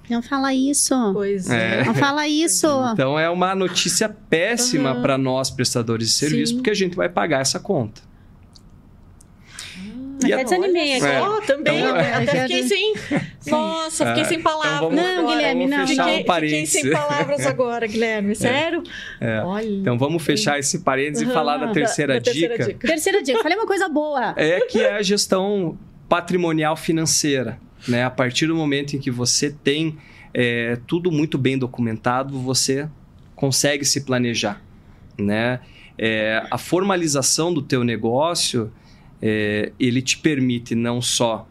[0.09, 0.95] Não fala isso.
[1.13, 1.85] Pois é.
[1.85, 2.67] Não fala isso.
[2.93, 5.03] Então é uma notícia péssima uhum.
[5.03, 6.59] para nós prestadores de serviço, Sim.
[6.59, 8.01] porque a gente vai pagar essa conta.
[10.25, 11.07] E até desanimei aqui.
[11.07, 11.23] É.
[11.23, 11.79] Oh, também.
[11.79, 12.15] Então, é.
[12.15, 12.95] até fiquei sem.
[13.47, 14.93] Nossa, fiquei sem então palavras.
[14.93, 15.37] Então não, agora.
[15.37, 15.87] Guilherme, não.
[15.87, 18.33] Fiquei, um fiquei, sem palavras agora, Guilherme.
[18.37, 18.39] É.
[18.39, 18.83] Sério?
[19.21, 19.41] É.
[19.41, 19.67] Olha.
[19.67, 21.31] Então vamos fechar esse parênteses uhum.
[21.31, 22.49] e falar da terceira, da, da dica.
[22.49, 22.89] terceira dica.
[22.89, 23.43] Terceira dica.
[23.43, 24.35] Falei uma coisa boa.
[24.37, 27.59] É que é a gestão patrimonial financeira.
[27.89, 28.05] Né?
[28.05, 29.97] A partir do momento em que você tem
[30.33, 32.89] é, tudo muito bem documentado, você
[33.35, 34.63] consegue se planejar.
[35.19, 35.61] Né?
[35.99, 38.73] É, a formalização do teu negócio
[39.21, 41.49] é, ele te permite não só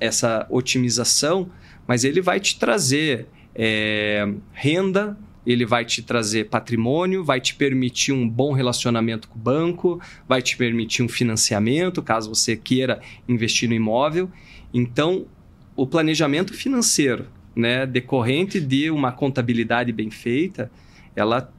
[0.00, 1.50] essa otimização,
[1.86, 8.12] mas ele vai te trazer é, renda, ele vai te trazer patrimônio, vai te permitir
[8.12, 13.68] um bom relacionamento com o banco, vai te permitir um financiamento, caso você queira investir
[13.68, 14.30] no imóvel.
[14.72, 15.26] Então,
[15.74, 20.70] o planejamento financeiro, né, decorrente de uma contabilidade bem feita,
[21.16, 21.50] ela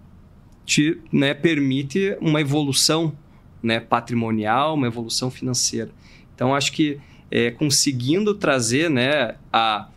[0.66, 3.18] te né, permite uma evolução
[3.62, 5.92] né, patrimonial, uma evolução financeira.
[6.34, 7.00] Então, acho que
[7.30, 9.88] é, conseguindo trazer né, a,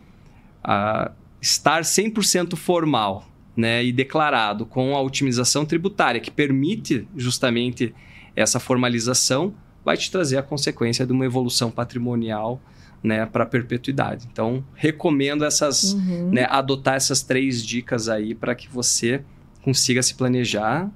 [0.63, 1.11] a
[1.41, 7.93] estar 100% formal né, e declarado com a otimização tributária, que permite justamente
[8.35, 9.53] essa formalização,
[9.85, 12.61] vai te trazer a consequência de uma evolução patrimonial
[13.03, 14.27] né, para perpetuidade.
[14.31, 16.31] Então, recomendo essas, uhum.
[16.31, 19.23] né, adotar essas três dicas aí para que você
[19.61, 20.89] consiga se planejar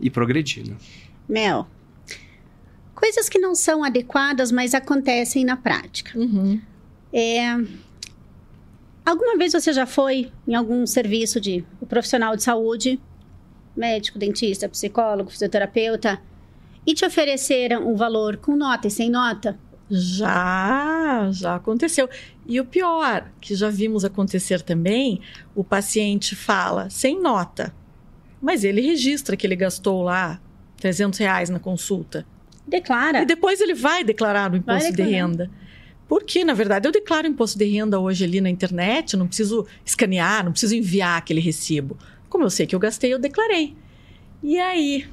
[0.00, 0.68] e progredir.
[0.68, 0.76] Né?
[1.28, 1.66] Mel,
[3.00, 6.16] coisas que não são adequadas, mas acontecem na prática.
[6.16, 6.60] Uhum.
[7.10, 7.56] É,
[9.04, 13.00] alguma vez você já foi em algum serviço de profissional de saúde,
[13.74, 16.20] médico, dentista, psicólogo, fisioterapeuta,
[16.86, 19.58] e te ofereceram um valor com nota e sem nota?
[19.90, 22.08] Já, já aconteceu.
[22.46, 25.20] E o pior, que já vimos acontecer também,
[25.54, 27.74] o paciente fala sem nota,
[28.40, 30.40] mas ele registra que ele gastou lá
[30.76, 32.26] 300 reais na consulta.
[32.66, 33.22] Declara.
[33.22, 35.50] E depois ele vai declarar o imposto de renda.
[36.08, 40.44] Porque, na verdade, eu declaro imposto de renda hoje ali na internet, não preciso escanear,
[40.44, 41.96] não preciso enviar aquele recibo.
[42.28, 43.76] Como eu sei que eu gastei, eu declarei.
[44.42, 45.06] E aí,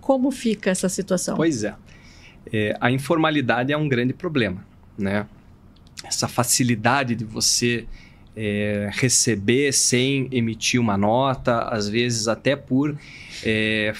[0.00, 1.36] como fica essa situação?
[1.36, 1.74] Pois é.
[2.52, 4.64] é a informalidade é um grande problema,
[4.96, 5.26] né?
[6.04, 7.86] Essa facilidade de você
[8.36, 12.96] é, receber sem emitir uma nota, às vezes até por
[13.44, 13.92] é,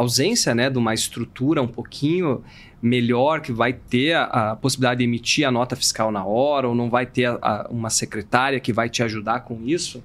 [0.00, 2.42] ausência né, de uma estrutura um pouquinho
[2.80, 6.74] melhor, que vai ter a, a, possibilidade de emitir a nota fiscal na hora, ou
[6.74, 10.02] não vai ter a, a, uma secretária que vai te ajudar com isso,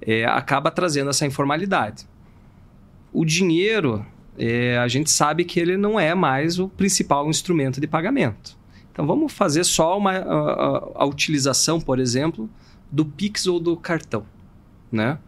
[0.00, 2.06] é, acaba trazendo essa informalidade.
[3.12, 4.04] O dinheiro,
[4.38, 8.58] é, a gente sabe que ele não é mais o principal instrumento de pagamento.
[8.92, 12.48] Então vamos fazer só uma, a, a utilização, por exemplo,
[12.90, 14.24] do Pix ou do cartão.
[14.90, 15.18] Né?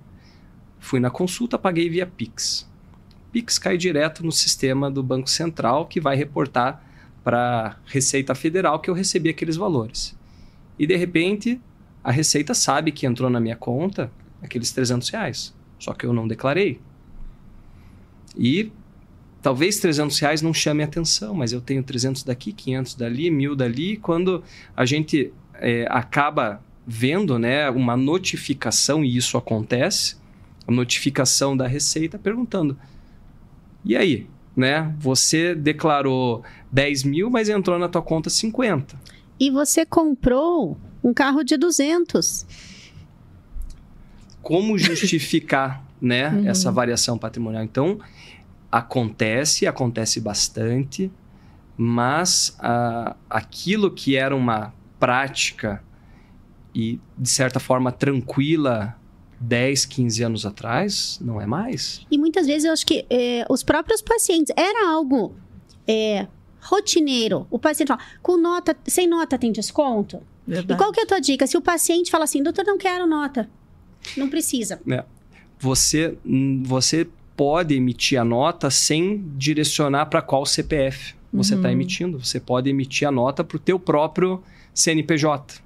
[0.79, 2.71] Fui na consulta, paguei via Pix.
[3.33, 6.85] Pix cai direto no sistema do Banco Central, que vai reportar
[7.25, 10.15] para a Receita Federal que eu recebi aqueles valores.
[10.79, 11.61] E de repente,
[12.05, 14.13] a Receita sabe que entrou na minha conta
[14.43, 16.81] aqueles 300 reais, só que eu não declarei.
[18.37, 18.71] E
[19.41, 23.97] talvez 300 reais não chame atenção, mas eu tenho 300 daqui, 500 dali, 1000 dali.
[23.97, 24.43] Quando
[24.77, 30.17] a gente é, acaba vendo né, uma notificação, e isso acontece,
[30.67, 32.77] a notificação da Receita perguntando
[33.85, 34.27] e aí?
[34.55, 34.95] Né?
[34.99, 38.97] Você declarou 10 mil, mas entrou na tua conta 50.
[39.41, 42.47] E você comprou um carro de 200.
[44.43, 46.49] Como justificar né, uhum.
[46.49, 47.65] essa variação patrimonial?
[47.65, 47.99] Então,
[48.71, 51.11] acontece, acontece bastante,
[51.77, 55.83] mas ah, aquilo que era uma prática
[56.75, 58.97] e, de certa forma, tranquila
[59.43, 62.07] 10, 15 anos atrás, não é mais.
[62.11, 65.35] E muitas vezes eu acho que é, os próprios pacientes, era algo
[65.87, 66.27] é,
[66.61, 67.47] rotineiro.
[67.51, 70.21] O paciente fala, com nota, sem nota tem desconto?
[70.47, 70.73] Verdade.
[70.73, 71.47] E qual que é a tua dica?
[71.47, 73.49] Se o paciente fala assim, doutor, não quero nota,
[74.17, 74.81] não precisa.
[75.59, 81.73] Você, hum, você pode emitir a nota sem direcionar para qual CPF você está Uhum.
[81.73, 82.19] emitindo.
[82.19, 84.43] Você pode emitir a nota para o teu próprio
[84.75, 85.63] CNPJ.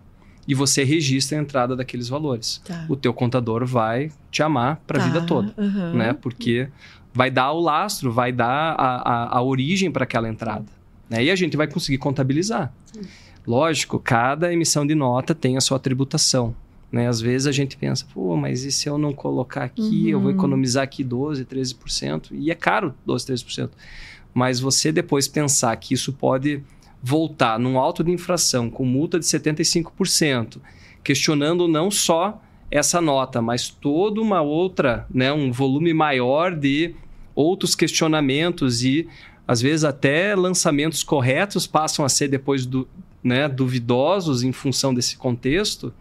[0.49, 2.61] E você registra a entrada daqueles valores.
[2.64, 2.86] Tá.
[2.88, 5.53] O teu contador vai te amar para a Tá, vida toda.
[5.59, 5.92] aham.
[5.94, 6.12] né?
[6.12, 6.68] Porque
[7.12, 8.97] vai dar o lastro, vai dar a,
[9.34, 10.66] a, a origem para aquela entrada.
[11.11, 11.24] Né?
[11.24, 12.72] E a gente vai conseguir contabilizar.
[13.47, 16.55] Lógico, cada emissão de nota tem a sua tributação.
[16.90, 17.09] Né?
[17.09, 20.30] Às vezes a gente pensa, pô, mas e se eu não colocar aqui, eu vou
[20.30, 20.36] Uhum.
[20.36, 22.28] economizar aqui 12, 13%?
[22.32, 23.70] E é caro 12, 13%.
[24.34, 26.62] Mas você depois pensar que isso pode
[27.09, 30.57] voltar num auto de infração com multa de 75%,
[31.04, 36.96] questionando não só essa nota, mas toda uma outra, né, um volume maior de
[37.32, 39.07] outros questionamentos e
[39.46, 42.88] às vezes até lançamentos corretos passam a ser depois do,
[43.22, 45.94] né, duvidosos em função desse contexto,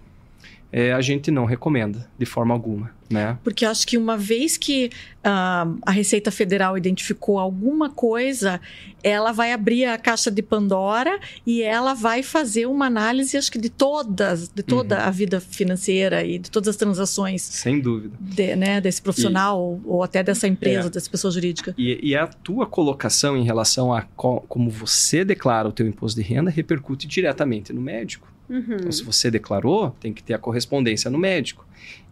[0.78, 3.38] é, a gente não recomenda de forma alguma, né?
[3.46, 4.90] Porque acho que uma vez que
[5.24, 8.60] ah, a Receita Federal identificou alguma coisa,
[9.02, 11.18] ela vai abrir a caixa de Pandora
[11.48, 15.04] e ela vai fazer uma análise, acho que de todas, de toda Uhum.
[15.04, 18.18] a vida financeira e de todas as transações Sem dúvida.
[18.20, 20.92] de- né, desse profissional ou, ou até dessa empresa, É.
[20.92, 21.74] dessa pessoa jurídica.
[21.78, 26.20] E, e a tua colocação em relação a co- como você declara o teu imposto
[26.22, 28.28] de renda repercute diretamente no médico.
[28.50, 28.76] Uhum.
[28.76, 31.68] Então, se você declarou, tem que ter a correspondência no médico.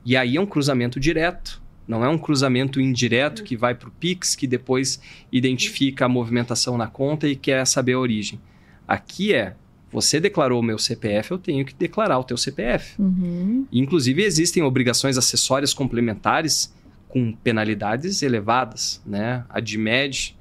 [0.06, 1.62] E aí é um cruzamento direto.
[1.88, 6.78] Não é um cruzamento indireto que vai para o Pix, que depois identifica a movimentação
[6.78, 8.40] na conta e quer saber a origem.
[8.88, 9.56] Aqui é,
[9.92, 13.00] você declarou o meu CPF, eu tenho que declarar o teu CPF.
[13.02, 13.68] Uhum.
[13.72, 16.74] Inclusive, existem obrigações acessórias complementares
[17.08, 19.02] com penalidades elevadas.
[19.06, 19.46] Né?
[19.50, 20.36] A DIMED,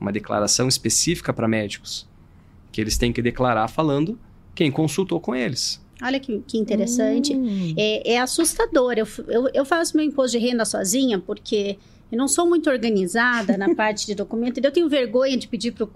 [0.00, 2.06] uma declaração específica para médicos,
[2.70, 4.18] que eles têm que declarar falando
[4.58, 5.80] quem consultou com eles.
[6.02, 7.32] Olha que, que interessante.
[7.32, 7.74] Hum.
[7.76, 8.94] É, é assustador.
[8.96, 11.78] Eu, eu, eu faço meu imposto de renda sozinha porque
[12.10, 14.58] eu não sou muito organizada na parte de documento.
[14.58, 15.90] e Eu tenho vergonha de pedir para o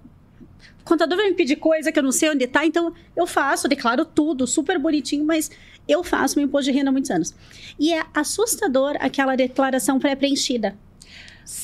[0.85, 2.65] contador vai me pedir coisa que eu não sei onde está.
[2.65, 5.51] Então eu faço, declaro tudo, super bonitinho, mas
[5.89, 7.35] eu faço meu imposto de renda há muitos anos.
[7.81, 10.77] E é assustador aquela declaração pré-preenchida.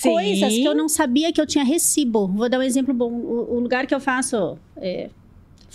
[0.03, 2.27] Coisas que eu não sabia que eu tinha recibo.
[2.27, 3.13] Vou dar um exemplo bom.
[3.13, 5.11] O, o lugar que eu faço é,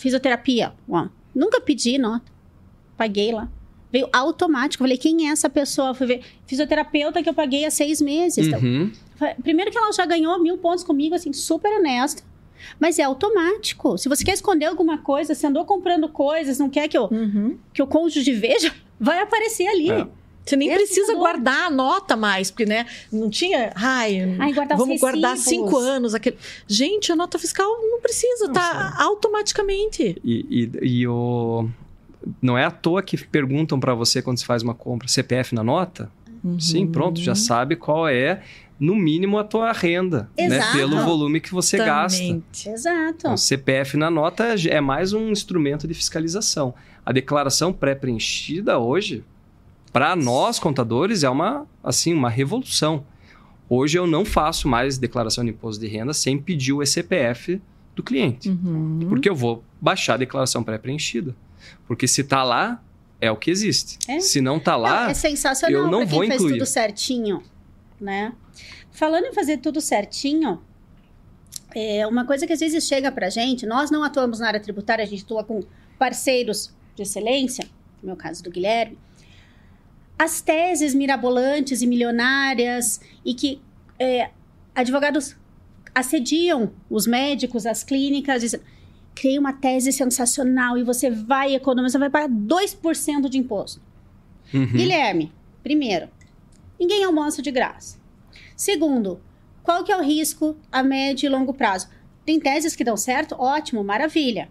[0.04, 0.74] fisioterapia.
[0.88, 2.32] Ó, nunca pedi nota.
[2.98, 3.50] Paguei lá.
[3.92, 4.84] Veio automático.
[4.84, 5.94] Falei, quem é essa pessoa?
[5.94, 6.22] Fui ver.
[6.46, 8.48] Fisioterapeuta que eu paguei há seis meses.
[8.48, 8.92] Então, Uhum.
[9.16, 12.24] Fa- Primeiro que ela já ganhou mil pontos comigo, assim, super honesta.
[12.80, 13.98] Mas é automático.
[13.98, 17.58] Se você quer esconder alguma coisa, se andou comprando coisas, não quer que, o Uhum.
[17.74, 19.90] que o cônjuge veja, vai aparecer ali.
[19.92, 20.08] É.
[20.46, 21.22] Você nem É precisa assustador.
[21.22, 22.86] guardar a nota mais, porque, né?
[23.12, 23.72] Não tinha.
[23.76, 26.14] Ai, Ai, guardar os vamos guardar cinco anos.
[26.14, 26.38] Aquele...
[26.68, 30.16] Gente, a nota fiscal não precisa, Não, tá automaticamente.
[30.24, 31.70] E, e, e o...
[32.42, 35.64] não é à toa que perguntam para você quando você faz uma compra CPF na
[35.64, 36.12] nota?
[36.60, 38.42] Sim, pronto, já sabe qual é,
[38.78, 40.46] no mínimo, a tua renda, né?
[40.58, 40.78] Exato.
[40.78, 42.22] Pelo volume que você gasta.
[42.22, 42.70] Exatamente.
[42.70, 43.16] Exato.
[43.18, 46.74] Então, CPF na nota é mais um instrumento de fiscalização.
[47.06, 49.24] A declaração pré-preenchida hoje,
[49.94, 53.06] para nós contadores, é uma assim uma revolução.
[53.70, 57.62] Hoje eu não faço mais declaração de imposto de renda sem pedir o CPF
[57.96, 59.06] do cliente, Uhum.
[59.08, 61.36] porque eu vou baixar a declaração pré-preenchida.
[61.88, 62.84] Porque se tá lá,
[63.22, 63.98] é o que existe.
[64.08, 64.20] É.
[64.20, 66.54] Se não tá Não, lá, é sensacional eu não quem vou faz incluir.
[66.58, 67.44] tudo certinho,
[68.02, 68.34] né?
[68.92, 70.60] Falando em fazer tudo certinho,
[71.76, 75.04] é uma coisa que às vezes chega pra gente, nós não atuamos na área tributária,
[75.04, 75.62] a gente atua com
[75.98, 77.66] parceiros de excelência,
[78.02, 78.98] no meu caso do Guilherme,
[80.24, 83.62] as teses mirabolantes e milionárias e que
[84.00, 84.30] é,
[84.74, 85.36] advogados
[85.94, 88.64] assediam os médicos, as clínicas, dizendo,
[89.14, 93.82] criei uma tese sensacional e você vai economizar, vai pagar 2% de imposto.
[94.54, 94.66] Uhum.
[94.66, 96.08] Guilherme, primeiro,
[96.80, 98.00] ninguém almoça de graça.
[98.56, 99.20] Segundo,
[99.62, 101.90] qual que é o risco a médio e longo prazo?
[102.26, 103.36] Tem teses que dão certo?
[103.38, 104.50] Ótimo, maravilha.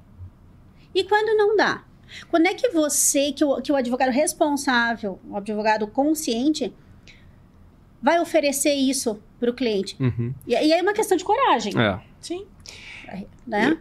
[0.95, 1.83] E quando não dá?
[2.31, 6.73] Quando é que você, que o, que o advogado responsável, o advogado consciente,
[8.03, 9.97] vai oferecer isso para o cliente?
[10.01, 10.35] Uhum.
[10.47, 12.01] E, e aí é uma questão de coragem, É.
[12.21, 12.47] Sim.
[13.47, 13.79] né?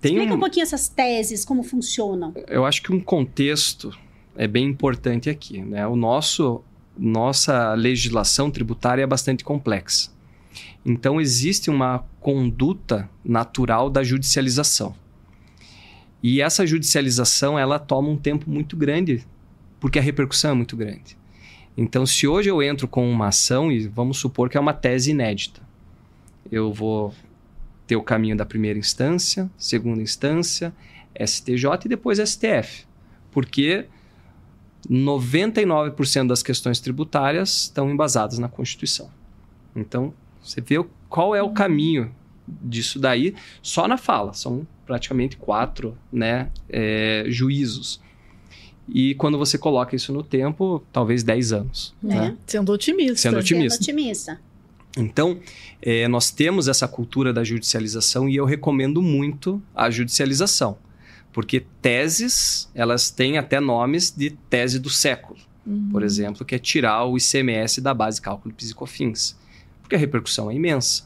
[0.00, 2.34] Tem Explica um, um pouquinho essas teses, como funcionam.
[2.48, 3.96] eu acho que um contexto
[4.36, 5.62] é bem importante aqui.
[5.62, 5.86] Né?
[5.86, 6.62] O nosso,
[6.98, 10.10] nossa legislação tributária é bastante complexa.
[10.84, 14.94] Então, existe uma conduta natural da judicialização.
[16.22, 19.26] E essa judicialização, ela toma um tempo muito grande,
[19.80, 21.16] porque a repercussão é muito grande.
[21.76, 25.10] Então, se hoje eu entro com uma ação, e vamos supor que é uma tese
[25.10, 25.60] inédita,
[26.50, 27.14] eu vou
[27.86, 30.72] ter o caminho da primeira instância, segunda instância,
[31.18, 32.86] STJ e depois STF.
[33.30, 33.86] Porque
[34.88, 39.10] 99% das questões tributárias estão embasadas na Constituição.
[39.74, 40.12] Então,
[40.42, 42.14] você vê qual é o caminho
[42.46, 44.32] disso daí só na fala.
[44.32, 48.00] São praticamente quatro né, é, juízos.
[48.88, 51.94] E quando você coloca isso no tempo, talvez 10 anos.
[52.04, 52.06] É.
[52.06, 52.36] Né?
[52.46, 53.16] Sendo otimista.
[53.16, 53.82] Sendo otimista.
[53.82, 54.40] Sendo otimista.
[54.96, 55.40] Então,
[55.80, 60.76] é, nós temos essa cultura da judicialização e eu recomendo muito a judicialização.
[61.32, 65.38] Porque teses, elas têm até nomes de tese do século.
[65.66, 65.88] Uhum.
[65.90, 68.74] Por exemplo, que é tirar o ICMS da base de cálculo de.
[69.80, 71.04] Porque a repercussão é imensa.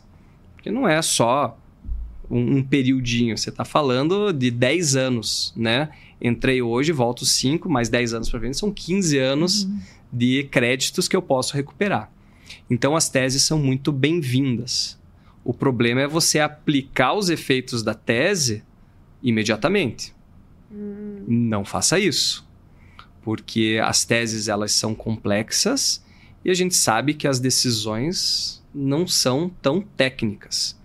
[0.67, 1.57] Porque não é só
[2.29, 5.91] um, um periodinho, você está falando de 10 anos, né?
[6.21, 9.79] Entrei hoje, volto 5, mais 10 anos para frente, são 15 anos uhum.
[10.13, 12.11] de créditos que eu posso recuperar.
[12.69, 14.99] Então as teses são muito bem-vindas.
[15.45, 18.65] O problema é você aplicar os efeitos da tese
[19.23, 20.13] imediatamente.
[20.73, 21.23] Hum.
[21.29, 22.45] Não faça isso.
[23.23, 26.05] Porque as teses elas são complexas
[26.45, 30.79] e a gente sabe que as decisões não são tão técnicas.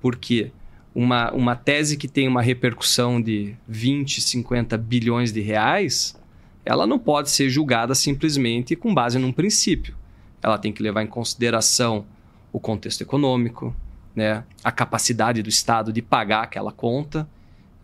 [0.00, 0.52] Porque
[0.94, 6.18] uma, uma tese que tem uma repercussão de 20, 50 bilhões de reais,
[6.64, 9.96] ela não pode ser julgada simplesmente com base num princípio.
[10.42, 12.04] Ela tem que levar em consideração
[12.52, 13.74] o contexto econômico,
[14.14, 17.28] né, a capacidade do Estado de pagar aquela conta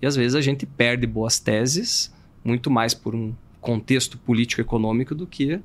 [0.01, 2.12] e às vezes a gente perde boas teses
[2.45, 5.61] muito mais por um contexto político-econômico do que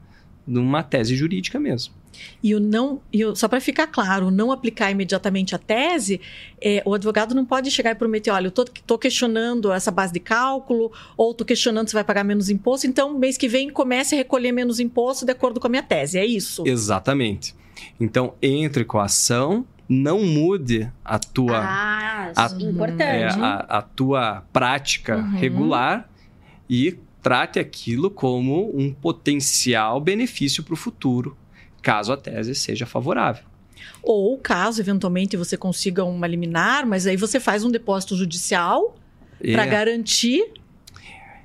[0.45, 1.93] numa tese jurídica mesmo.
[2.41, 6.21] E o não, e o, só para ficar claro, não aplicar imediatamente a tese,
[6.61, 10.19] é, o advogado não pode chegar e prometer, olha, eu estou questionando essa base de
[10.19, 14.17] cálculo, ou estou questionando se vai pagar menos imposto, então mês que vem comece a
[14.17, 16.63] recolher menos imposto de acordo com a minha tese, é isso?
[16.65, 17.55] Exatamente.
[17.99, 23.01] Então, entre com a ação, não mude a tua ah, a, importante.
[23.01, 25.37] É, a, a, tua prática uhum.
[25.37, 26.09] regular
[26.69, 31.37] e trate aquilo como um potencial benefício para o futuro,
[31.81, 33.43] caso a tese seja favorável.
[34.01, 38.95] Ou caso eventualmente você consiga uma liminar, mas aí você faz um depósito judicial
[39.41, 39.53] é.
[39.53, 40.53] para garantir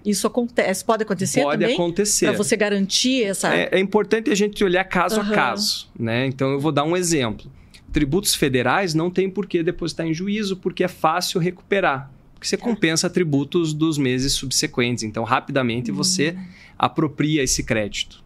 [0.05, 1.77] isso acontece, pode acontecer pode também?
[1.77, 2.27] Pode acontecer.
[2.27, 3.55] Para você garantir essa.
[3.55, 5.31] É, é, importante a gente olhar caso uhum.
[5.31, 6.27] a caso, né?
[6.27, 7.49] Então eu vou dar um exemplo
[7.93, 12.11] tributos federais não tem por que depositar em juízo, porque é fácil recuperar.
[12.33, 15.05] Porque você compensa tributos dos meses subsequentes.
[15.05, 15.97] Então, rapidamente uhum.
[15.99, 16.37] você
[16.77, 18.25] apropria esse crédito.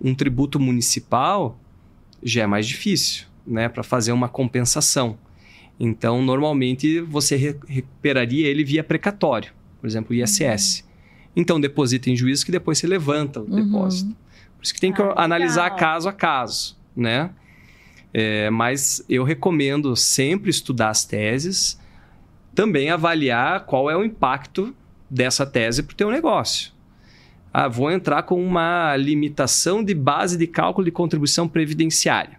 [0.00, 1.58] Um tributo municipal
[2.22, 3.68] já é mais difícil, né?
[3.68, 5.18] Para fazer uma compensação.
[5.78, 10.80] Então, normalmente você re recuperaria ele via precatório, por exemplo, o ISS.
[10.80, 10.86] Uhum.
[11.36, 13.64] Então, deposita em juízo que depois você levanta o uhum.
[13.64, 14.16] depósito.
[14.56, 15.78] Por isso que tem que ah, analisar legal.
[15.78, 17.30] caso a caso, né?
[18.12, 21.78] É, mas eu recomendo sempre estudar as teses,
[22.54, 24.74] também avaliar qual é o impacto
[25.10, 26.72] dessa tese para o teu negócio.
[27.58, 32.38] Ah, vou entrar com uma limitação de base de cálculo de contribuição previdenciária.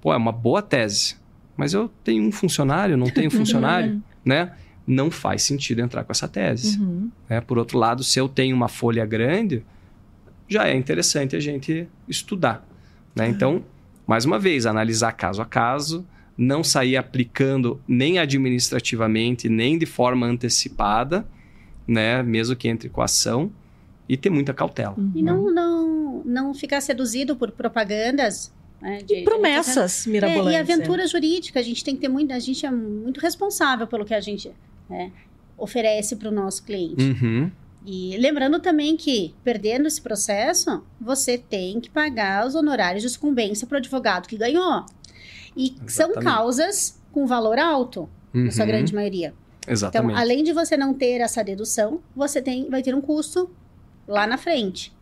[0.00, 1.16] Pô, é uma boa tese,
[1.56, 4.52] mas eu tenho um funcionário, não tenho funcionário, né?
[4.86, 6.78] Não faz sentido entrar com essa tese.
[6.78, 7.10] Uhum.
[7.28, 7.40] Né?
[7.40, 9.64] Por outro lado, se eu tenho uma folha grande,
[10.48, 12.64] já é interessante a gente estudar.
[13.16, 13.26] Né?
[13.26, 13.64] Então,
[14.06, 16.06] mais uma vez, analisar caso a caso,
[16.38, 21.26] não sair aplicando nem administrativamente, nem de forma antecipada,
[21.84, 22.22] né?
[22.22, 23.50] Mesmo que entre com a ação,
[24.08, 24.94] e ter muita cautela.
[24.96, 25.12] Uhum.
[25.14, 28.52] E não, não, não ficar seduzido por propagandas.
[28.80, 30.10] Né, de, e promessas de...
[30.10, 30.52] mirabolantes.
[30.52, 31.06] É, e aventura é.
[31.06, 34.20] jurídica, a gente tem que ter muito, a gente é muito responsável pelo que a
[34.20, 34.52] gente
[34.88, 35.10] né,
[35.56, 37.02] oferece para o nosso cliente.
[37.02, 37.50] Uhum.
[37.86, 43.66] E lembrando também que, perdendo esse processo, você tem que pagar os honorários de sucumbência
[43.66, 44.84] para o advogado que ganhou.
[45.56, 45.92] E Exatamente.
[45.92, 48.44] são causas com valor alto, uhum.
[48.44, 48.72] na sua uhum.
[48.72, 49.32] grande maioria.
[49.66, 50.12] Exatamente.
[50.12, 53.50] Então, além de você não ter essa dedução, você tem, vai ter um custo
[54.06, 54.92] lá na frente.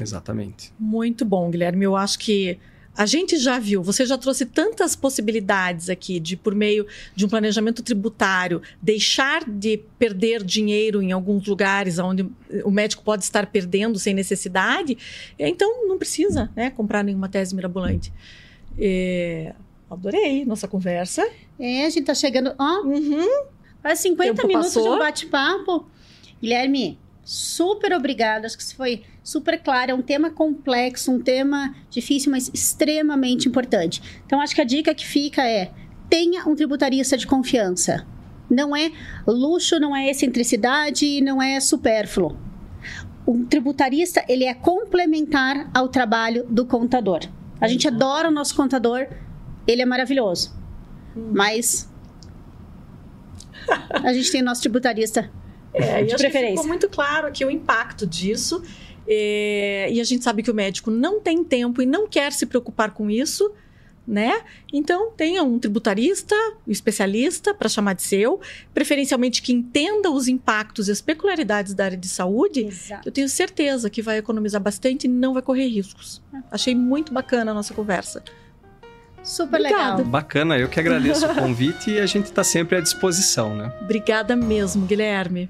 [0.00, 0.72] Exatamente.
[0.78, 1.84] Muito bom, Guilherme.
[1.84, 2.58] Eu acho que
[2.94, 7.28] a gente já viu, você já trouxe tantas possibilidades aqui de, por meio de um
[7.28, 12.28] planejamento tributário, deixar de perder dinheiro em alguns lugares onde
[12.64, 14.98] o médico pode estar perdendo sem necessidade.
[15.38, 18.12] Então, não precisa né, comprar nenhuma tese mirabolante.
[18.78, 19.54] É,
[19.90, 21.26] adorei nossa conversa.
[21.58, 22.54] É, a gente está chegando.
[22.58, 23.44] Ó, uhum.
[23.82, 24.90] faz 50 Tempo minutos passou.
[24.90, 25.86] de um bate-papo.
[26.42, 28.46] Guilherme, super obrigada.
[28.46, 29.92] Acho que isso foi super claro.
[29.92, 34.02] É um tema complexo, um tema difícil, mas extremamente importante.
[34.26, 35.70] Então, acho que a dica que fica é:
[36.08, 38.06] tenha um tributarista de confiança.
[38.50, 38.92] Não é
[39.26, 42.36] luxo, não é excentricidade, não é supérfluo.
[43.26, 47.20] Um tributarista, ele é complementar ao trabalho do contador.
[47.60, 49.06] A gente adora o nosso contador,
[49.66, 50.52] ele é maravilhoso.
[51.16, 51.30] Hum.
[51.32, 51.88] Mas
[54.02, 55.30] a gente tem o nosso tributarista
[55.74, 56.56] É, de preferência.
[56.56, 58.62] ficou muito claro aqui o impacto disso.
[59.06, 62.46] É, e a gente sabe que o médico não tem tempo e não quer se
[62.46, 63.52] preocupar com isso,
[64.06, 64.42] né?
[64.72, 66.34] Então, tenha um tributarista,
[66.66, 68.40] um especialista para chamar de seu,
[68.74, 72.66] preferencialmente que entenda os impactos e as peculiaridades da área de saúde.
[72.66, 73.08] Exato.
[73.08, 76.22] Eu tenho certeza que vai economizar bastante e não vai correr riscos.
[76.34, 76.38] É.
[76.50, 78.22] Achei muito bacana a nossa conversa.
[79.22, 79.98] Super Obrigada.
[79.98, 80.10] legal.
[80.10, 83.72] Bacana, eu que agradeço o convite e a gente está sempre à disposição, né?
[83.80, 85.48] Obrigada mesmo, Guilherme.